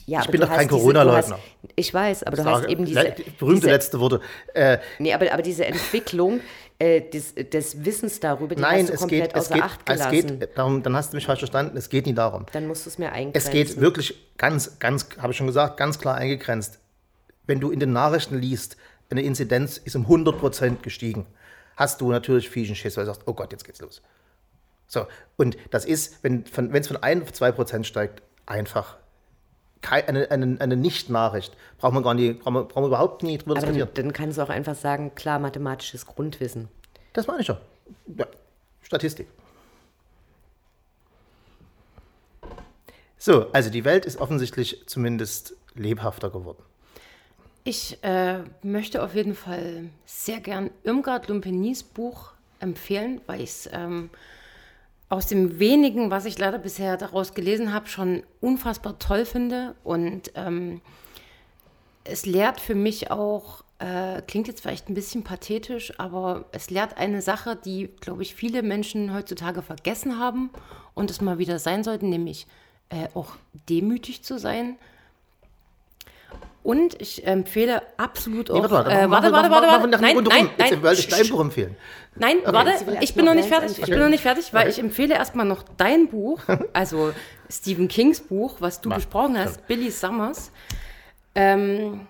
[0.08, 1.38] Ja, ich bin doch kein Corona-Leugner.
[1.76, 3.14] Ich weiß, aber du Sage, hast eben diese.
[3.38, 4.22] Berühmte diese, letzte Worte.
[4.54, 6.40] Äh, nee, aber, aber diese Entwicklung
[6.80, 9.86] äh, des, des, Wissens darüber, die Nein, hast du es komplett geht, außer geht, Acht
[9.86, 10.16] gelassen.
[10.16, 12.46] Es geht darum, dann hast du mich falsch verstanden, es geht nicht darum.
[12.54, 13.48] Dann musst du es mir eingrenzen.
[13.48, 16.80] Es geht wirklich ganz, ganz, habe ich schon gesagt, ganz klar eingegrenzt.
[17.46, 18.78] Wenn du in den Nachrichten liest,
[19.10, 21.26] eine Inzidenz ist um 100 Prozent gestiegen,
[21.76, 24.02] hast du natürlich fieschen Schiss, weil du sagst, oh Gott, jetzt geht's los.
[24.88, 25.06] So,
[25.36, 28.98] und das ist, wenn es von, von 1 auf 2 Prozent steigt, einfach
[29.82, 31.56] eine, eine, eine Nicht-Nachricht.
[31.78, 33.90] Braucht man gar nicht, braucht man, braucht man überhaupt nie drüber diskutieren.
[33.94, 36.68] Dann, dann kannst du auch einfach sagen, klar, mathematisches Grundwissen.
[37.14, 37.58] Das meine ich ja.
[38.18, 38.26] ja.
[38.82, 39.28] Statistik.
[43.18, 46.64] So, also die Welt ist offensichtlich zumindest lebhafter geworden.
[47.64, 53.70] Ich äh, möchte auf jeden Fall sehr gern Irmgard Lumpenis Buch empfehlen, weil ich es
[53.74, 54.10] ähm,
[55.10, 59.76] aus dem wenigen, was ich leider bisher daraus gelesen habe, schon unfassbar toll finde.
[59.84, 60.82] Und ähm,
[62.04, 66.98] es lehrt für mich auch, äh, klingt jetzt vielleicht ein bisschen pathetisch, aber es lehrt
[66.98, 70.50] eine Sache, die, glaube ich, viele Menschen heutzutage vergessen haben
[70.94, 72.48] und es mal wieder sein sollten, nämlich
[72.90, 73.36] äh, auch
[73.70, 74.78] demütig zu sein.
[76.64, 78.56] Und ich empfehle absolut auch.
[78.62, 80.34] Nee, warte, äh, warte, warte, warte, warte, nach Nein, rundum.
[80.34, 80.70] nein, nein.
[80.72, 81.78] Jetzt wollte ich dein Buch empfehlen.
[82.16, 82.52] Nein, Okay.
[82.54, 83.78] warte, ich bin noch nicht fertig.
[83.80, 84.72] Ich bin noch nicht fertig, weil Okay.
[84.72, 86.42] ich empfehle erstmal noch dein Buch,
[86.74, 87.14] also
[87.50, 88.98] Stephen Kings Buch, was du Mach.
[88.98, 90.52] besprochen hast, Billy Summers.
[91.36, 92.08] Ähm,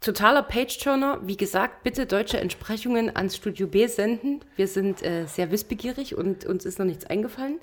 [0.00, 1.18] totaler Page-Turner.
[1.24, 4.40] Wie gesagt, bitte deutsche Entsprechungen ans Studio B senden.
[4.56, 7.58] Wir sind äh, sehr wissbegierig und uns ist noch nichts eingefallen.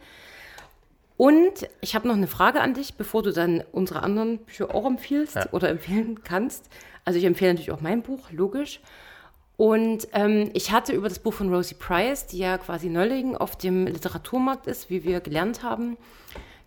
[1.17, 4.85] Und ich habe noch eine Frage an dich, bevor du dann unsere anderen Bücher auch
[4.85, 5.47] empfiehlst Ja.
[5.51, 6.69] oder empfehlen kannst.
[7.05, 8.81] Also ich empfehle natürlich auch mein Buch, logisch.
[9.57, 13.55] Und ähm, ich hatte über das Buch von Rosie Price, die ja quasi Neuling auf
[13.57, 15.95] dem Literaturmarkt ist, wie wir gelernt haben,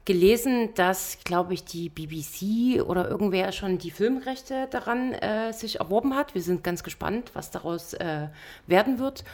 [0.06, 6.14] gelesen, dass, glaube ich, die BBC oder irgendwer schon die Filmrechte daran äh, sich erworben
[6.16, 6.34] hat.
[6.34, 8.28] Wir sind ganz gespannt, was daraus äh,
[8.66, 9.24] werden wird.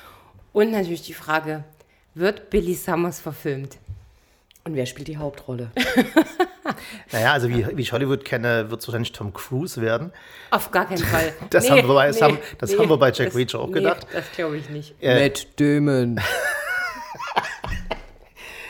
[0.52, 1.62] Und natürlich die Frage,
[2.14, 3.76] wird Billy Summers verfilmt?
[4.64, 5.70] Und wer spielt die Hauptrolle?
[7.12, 10.12] Naja, also wie, wie ich Hollywood kenne, wird es wahrscheinlich Tom Cruise werden.
[10.50, 11.32] Auf gar keinen Fall.
[11.50, 13.74] Das haben wir bei- das haben- das haben wir bei Jack das- Reacher auch nee,
[13.74, 14.06] gedacht.
[14.12, 14.94] Das glaube ich nicht.
[15.00, 16.20] Äh, Matt Damon.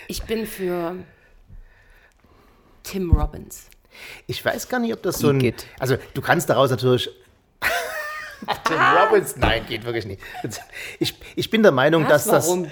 [0.08, 0.96] Ich bin für
[2.82, 3.68] Tim Robbins.
[4.26, 5.36] Ich weiß gar nicht, ob das so ein.
[5.40, 5.66] Igitt.
[5.78, 7.08] Also, du kannst daraus natürlich.
[8.64, 9.36] Tim Robbins?
[9.36, 10.20] Nein, geht wirklich nicht.
[10.98, 12.46] Ich, ich bin der Meinung, dass das.
[12.46, 12.70] warum?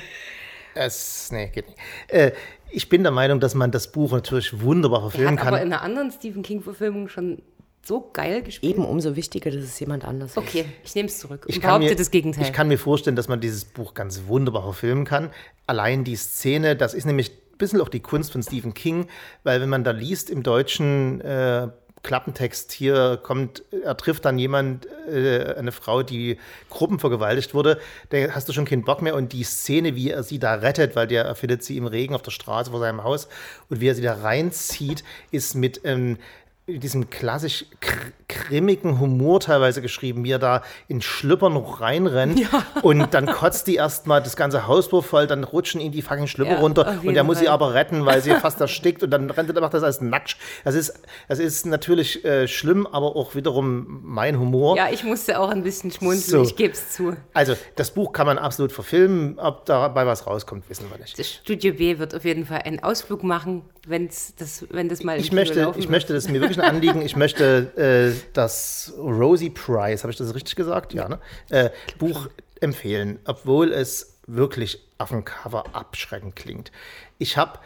[0.74, 1.78] Es, nee, geht nicht.
[2.08, 2.32] Äh,
[2.72, 5.66] ich bin der Meinung, dass man das Buch natürlich wunderbar Er verfilmen hat aber kann.
[5.66, 7.42] in einer anderen Stephen King-Verfilmung schon
[7.84, 8.74] so geil gespielt.
[8.74, 10.36] Eben umso wichtiger, dass es jemand anders ist.
[10.38, 12.44] Okay, ich nehme es zurück und Ich kann, behaupte mir, das Gegenteil.
[12.44, 15.30] ich kann mir vorstellen, dass man dieses Buch ganz wunderbar verfilmen kann.
[15.66, 19.08] Allein die Szene, das ist nämlich ein bisschen auch die Kunst von Stephen King,
[19.42, 21.68] weil wenn man da liest im deutschen äh,
[22.02, 26.38] Klappentext hier kommt, er trifft dann jemand, äh, eine Frau, die
[26.68, 27.78] gruppenvergewaltigt wurde,
[28.10, 29.14] da hast du schon keinen Bock mehr.
[29.14, 32.14] Und die Szene, wie er sie da rettet, weil der er findet sie im Regen
[32.14, 33.28] auf der Straße vor seinem Haus
[33.68, 36.18] und wie er sie da reinzieht, ist mit ähm,
[36.66, 37.96] diesem klassisch kr
[38.28, 42.40] grimmigen Humor teilweise geschrieben, wie er da in Schlüppern reinrennt
[42.82, 46.52] und dann kotzt die erstmal das ganze Hausflur voll, dann rutschen ihm die fucking Schlüpper
[46.52, 49.54] Ja, runter und er muss sie aber retten, weil sie fast erstickt und dann rennt
[49.54, 50.38] er, macht das als nackt.
[50.64, 50.94] Das ist,
[51.28, 54.76] das ist natürlich äh, schlimm, aber auch wiederum mein Humor.
[54.78, 56.50] ja, ich musste auch ein bisschen schmunzeln, So.
[56.50, 57.14] ich gebe es zu.
[57.34, 61.18] Also das Buch kann man absolut verfilmen, ob dabei was rauskommt, wissen wir nicht.
[61.18, 65.18] Das Studio B wird auf jeden Fall einen Ausflug machen, wenn's das, wenn das mal
[65.18, 65.90] Ich möchte, ich wird.
[65.90, 70.34] möchte, das mir wirklich ein Anliegen, ich möchte äh, das Rosie Price, habe ich das
[70.34, 70.94] richtig gesagt?
[70.94, 71.18] Ja, ne?
[71.50, 72.28] Äh, Buch
[72.60, 76.70] empfehlen, obwohl es wirklich auf dem Cover abschreckend klingt.
[77.18, 77.58] Ich habe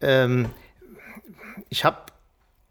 [0.00, 0.50] ähm,
[1.68, 1.84] ich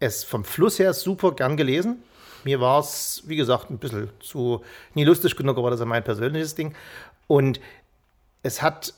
[0.00, 2.02] es vom Fluss her super gern gelesen.
[2.44, 4.62] Mir war es, wie gesagt, ein bisschen zu
[4.94, 6.74] nie lustig genug, aber das ist mein persönliches Ding.
[7.26, 7.58] Und
[8.42, 8.92] es hat,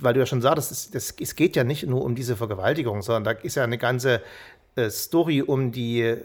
[0.00, 3.02] weil du ja schon sagtest, es, es, es geht ja nicht nur um diese Vergewaltigung,
[3.02, 4.20] sondern da ist ja eine ganze
[4.76, 6.16] äh, Story um die,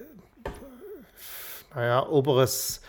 [1.76, 2.82] naja, oberes,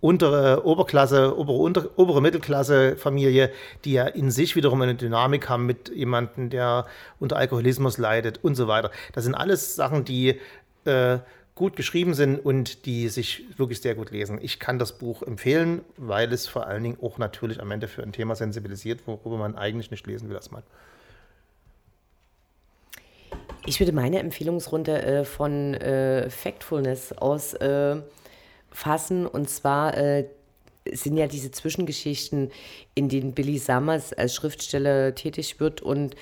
[0.00, 3.52] untere Oberklasse, obere, unter, obere Mittelklasse Familie,
[3.84, 6.86] die ja in sich wiederum eine Dynamik haben mit jemandem, der
[7.20, 8.90] unter Alkoholismus leidet und so weiter.
[9.12, 10.40] Das sind alles Sachen, die
[10.84, 11.18] äh,
[11.54, 14.38] gut geschrieben sind und die sich wirklich sehr gut lesen.
[14.42, 18.02] Ich kann das Buch empfehlen, weil es vor allen Dingen auch natürlich am Ende für
[18.02, 20.62] ein Thema sensibilisiert, worüber man eigentlich nicht lesen will erstmal.
[23.64, 27.96] Ich würde meine Empfehlungsrunde äh, von äh, Factfulness aus äh,
[28.70, 29.26] fassen.
[29.26, 30.26] Und zwar äh,
[30.90, 32.50] sind ja diese Zwischengeschichten,
[32.94, 36.16] in denen Billy Summers als Schriftsteller tätig wird und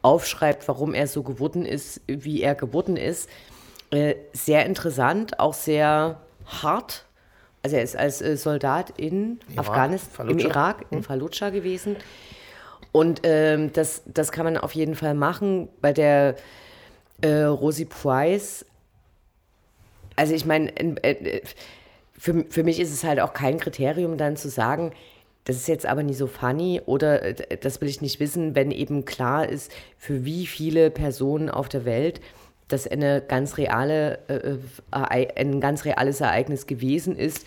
[0.00, 3.28] aufschreibt, warum er so geworden ist, wie er geworden ist.
[3.90, 7.04] Äh, sehr interessant, auch sehr hart.
[7.62, 10.48] Also er ist als äh, Soldat in Irak, Afghanistan, im Fallujah.
[10.48, 11.96] Irak, in Fallujah gewesen.
[12.92, 15.68] Und ähm, das, das kann man auf jeden Fall machen.
[15.82, 16.36] Bei der
[17.20, 18.64] äh, Rosie Price,
[20.16, 21.42] also ich meine, äh,
[22.18, 24.92] für, für mich ist es halt auch kein Kriterium dann zu sagen,
[25.44, 28.70] das ist jetzt aber nicht so funny oder äh, das will ich nicht wissen, wenn
[28.70, 32.20] eben klar ist, für wie viele Personen auf der Welt
[32.68, 34.56] das eine ganz reale, äh,
[34.90, 37.46] Erei- ein ganz reales Ereignis gewesen ist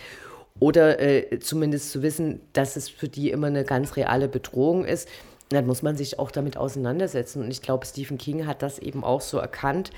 [0.59, 5.09] oder äh, zumindest zu wissen, dass es für die immer eine ganz reale Bedrohung ist,
[5.49, 7.41] dann muss man sich auch damit auseinandersetzen.
[7.43, 9.91] Und ich glaube, Stephen King hat das eben auch so erkannt.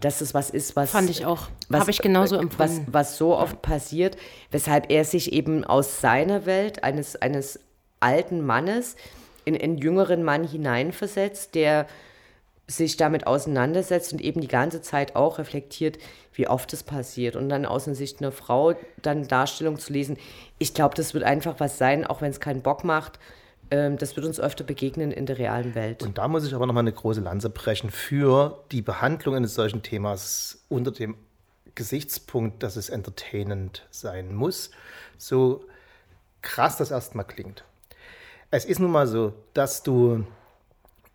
[0.00, 0.90] dass es was ist, was.
[0.92, 1.48] Fand ich auch.
[1.68, 2.86] was- Habe ich genauso was, empfunden.
[2.92, 4.16] was so oft passiert,
[4.52, 7.58] weshalb er sich eben aus seiner Welt eines, eines
[7.98, 8.94] alten Mannes
[9.44, 11.86] in einen jüngeren Mann hineinversetzt, der
[12.68, 15.98] sich damit auseinandersetzt und eben die ganze Zeit auch reflektiert,
[16.34, 17.34] wie oft es passiert.
[17.34, 20.18] Und dann aus der Sicht einer Frau dann Darstellung zu lesen.
[20.60, 23.18] Ich glaube, das wird einfach was sein, auch wenn es keinen Bock macht.
[23.70, 26.02] Ähm, das wird uns öfter begegnen in der realen Welt.
[26.02, 29.82] Und da muss ich aber nochmal eine große Lanze brechen für die Behandlung eines solchen
[29.82, 31.16] Themas unter dem
[31.74, 34.70] Gesichtspunkt, dass es entertainend sein muss.
[35.18, 35.64] So
[36.42, 37.64] krass das erstmal klingt.
[38.50, 40.24] Es ist nun mal so, dass du,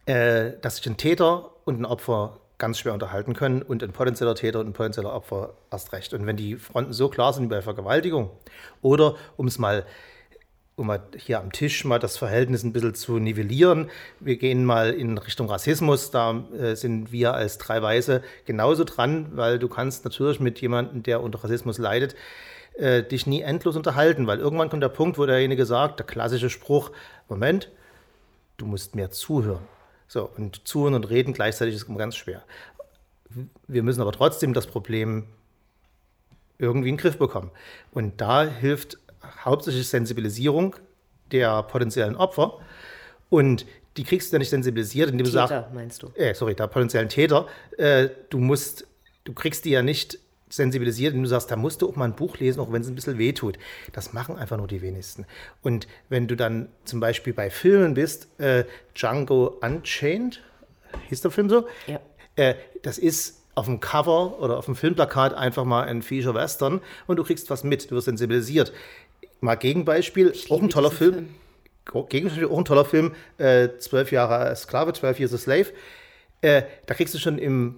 [0.05, 4.35] äh, dass sich ein Täter und ein Opfer ganz schwer unterhalten können und ein potenzieller
[4.35, 6.13] Täter und ein potenzieller Opfer erst recht.
[6.13, 8.29] Und wenn die Fronten so klar sind wie bei Vergewaltigung
[8.81, 9.85] oder um es mal
[10.75, 13.89] um mal hier am Tisch mal das Verhältnis ein bisschen zu nivellieren.
[14.19, 16.11] Wir gehen mal in Richtung Rassismus.
[16.11, 21.03] Da äh, sind wir als drei Weiße genauso dran, weil du kannst natürlich mit jemandem,
[21.03, 22.15] der unter Rassismus leidet,
[22.73, 26.49] äh, dich nie endlos unterhalten, weil irgendwann kommt der Punkt, wo derjenige sagt, der klassische
[26.49, 26.91] Spruch,
[27.29, 27.71] Moment,
[28.57, 29.63] du musst mehr zuhören.
[30.07, 32.43] So, und zuhören und reden gleichzeitig ist ganz schwer.
[33.67, 35.25] Wir müssen aber trotzdem das Problem
[36.57, 37.51] irgendwie in den Griff bekommen.
[37.91, 38.97] Und da hilft
[39.43, 40.75] hauptsächlich Sensibilisierung
[41.31, 42.59] der potenziellen Opfer.
[43.29, 43.65] Und
[43.97, 46.07] die kriegst du ja nicht sensibilisiert, indem du sagst, Täter, meinst du?
[46.15, 47.47] äh, sorry, der potenziellen Täter,
[47.77, 48.87] äh, du musst,
[49.23, 50.19] du kriegst die ja nicht
[50.49, 52.87] sensibilisiert, indem du sagst, da musst du auch mal ein Buch lesen, auch wenn es
[52.87, 53.57] ein bisschen weh tut.
[53.93, 55.25] Das machen einfach nur die wenigsten.
[55.63, 60.41] Und wenn du dann zum Beispiel bei Filmen bist, äh, Django Unchained,
[61.09, 61.67] hieß der Film so?
[61.87, 61.99] Ja.
[62.35, 66.81] Äh, das ist auf dem Cover oder auf dem Filmplakat einfach mal ein Feature Western
[67.07, 68.73] und du kriegst was mit, du wirst sensibilisiert.
[69.41, 71.35] Mal Gegenbeispiel, auch ein toller diesen Film.
[72.09, 75.67] Gegenbeispiel, auch ein toller Film, äh, zwölf Jahre als Sklave, 12 Years a Slave.
[76.41, 77.75] Äh, da kriegst du schon im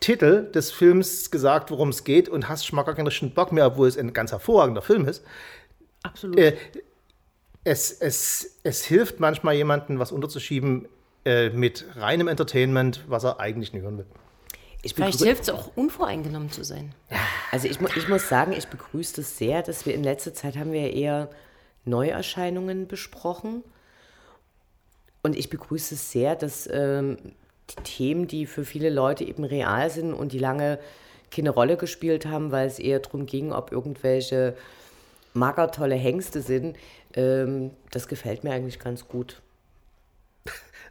[0.00, 3.52] Titel des Films gesagt, worum es geht und hast schon mal gar keinen richtigen Bock
[3.52, 5.24] mehr, obwohl es ein ganz hervorragender Film ist.
[6.02, 6.38] Absolut.
[6.38, 6.56] Äh,
[7.64, 10.86] es, es, es hilft manchmal jemandem, was unterzuschieben
[11.24, 14.06] äh, mit reinem Entertainment, was er eigentlich nicht hören will.
[14.82, 16.94] Ich Vielleicht hilft es auch, unvoreingenommen zu sein.
[17.50, 20.56] Also ich, mu- ich muss sagen, ich begrüße es sehr, dass wir in letzter Zeit
[20.56, 21.28] haben wir eher
[21.84, 23.62] Neuerscheinungen besprochen.
[25.22, 27.16] Und ich begrüße es sehr, dass ähm,
[27.70, 30.78] die Themen, die für viele Leute eben real sind und die lange
[31.32, 34.56] keine Rolle gespielt haben, weil es eher darum ging, ob irgendwelche
[35.34, 36.76] magertolle Hengste sind,
[37.14, 39.42] ähm, das gefällt mir eigentlich ganz gut.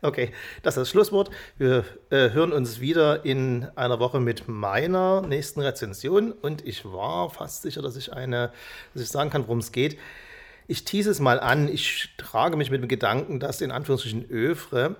[0.05, 0.31] Okay,
[0.61, 1.31] das ist das Schlusswort.
[1.57, 7.31] Wir äh, hören uns wieder in einer Woche mit meiner nächsten Rezension und ich war
[7.31, 8.51] fast sicher, dass ich eine,
[8.93, 9.97] dass ich sagen kann, worum es geht.
[10.67, 11.67] Ich tease es mal an.
[11.67, 14.95] Ich trage mich mit dem Gedanken, das in Anführungsstrichen Övre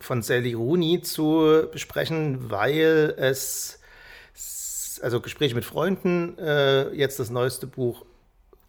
[0.00, 3.80] von Sally Rooney zu besprechen, weil es,
[5.00, 8.04] also Gespräche mit Freunden, äh, jetzt das neueste Buch,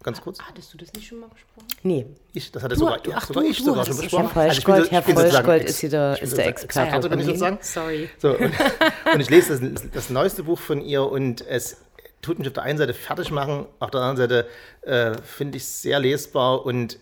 [0.02, 0.38] ganz kurz.
[0.40, 1.66] Hattest du das nicht schon mal besprochen?
[1.82, 4.00] Nee, Ich, das hatte sogar, du- ja, ach, sogar du- ich du sogar schon es
[4.00, 4.30] besprochen.
[4.32, 6.86] Herr Also ich bin Vollsgold- so- ich Herr Ex- ist hier ich ist der Experte
[6.88, 7.58] Experte, bin ich sozusagen.
[7.62, 8.10] Sorry.
[8.18, 8.52] So, und,
[9.14, 11.76] und ich lese das, das neueste Buch von ihr und es
[12.20, 14.48] tut mich auf der einen Seite fertig machen, auf der anderen Seite
[14.82, 16.98] äh, finde ich es sehr lesbar und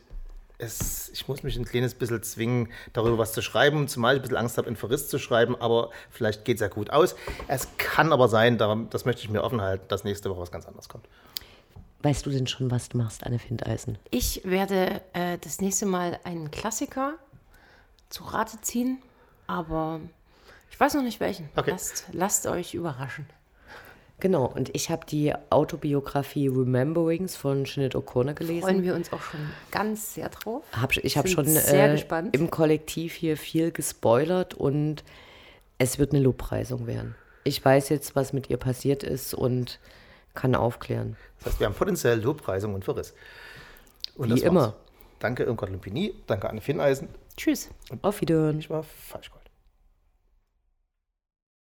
[0.62, 4.22] es, ich muss mich ein kleines bisschen zwingen, darüber was zu schreiben, zumal ich ein
[4.22, 7.16] bisschen Angst habe, in Verriss zu schreiben, aber vielleicht geht es ja gut aus.
[7.48, 10.50] Es kann aber sein, da, das möchte ich mir offen halten, dass nächste Woche was
[10.52, 11.06] ganz anderes kommt.
[12.02, 13.98] Weißt du denn schon, was du machst, Anne Findeisen?
[14.10, 17.14] Ich werde äh, das nächste Mal einen Klassiker
[18.08, 18.98] zu Rate ziehen,
[19.46, 20.00] aber
[20.70, 21.48] ich weiß noch nicht welchen.
[21.56, 21.70] Okay.
[21.70, 23.26] Lasst, lasst euch überraschen.
[24.20, 28.62] Genau, und ich habe die Autobiografie Rememberings von Sinead O'Connor gelesen.
[28.62, 29.40] Freuen wir uns auch schon
[29.70, 30.62] ganz sehr drauf.
[30.78, 32.36] Hab, ich habe schon sehr äh, gespannt.
[32.36, 35.04] im Kollektiv hier viel gespoilert und
[35.78, 37.14] es wird eine Lobpreisung werden.
[37.44, 39.80] Ich weiß jetzt, was mit ihr passiert ist und
[40.34, 41.16] kann aufklären.
[41.38, 43.14] Das heißt, wir haben potenziell Lobpreisung und Verriss.
[44.16, 44.48] Und Wie das war's.
[44.48, 44.74] immer.
[45.18, 47.08] Danke Irmgard Lumpini, danke Anne Finneisen.
[47.36, 47.68] Tschüss.
[48.02, 48.58] Auf Wiederhören.
[48.58, 49.30] Ich war falsch.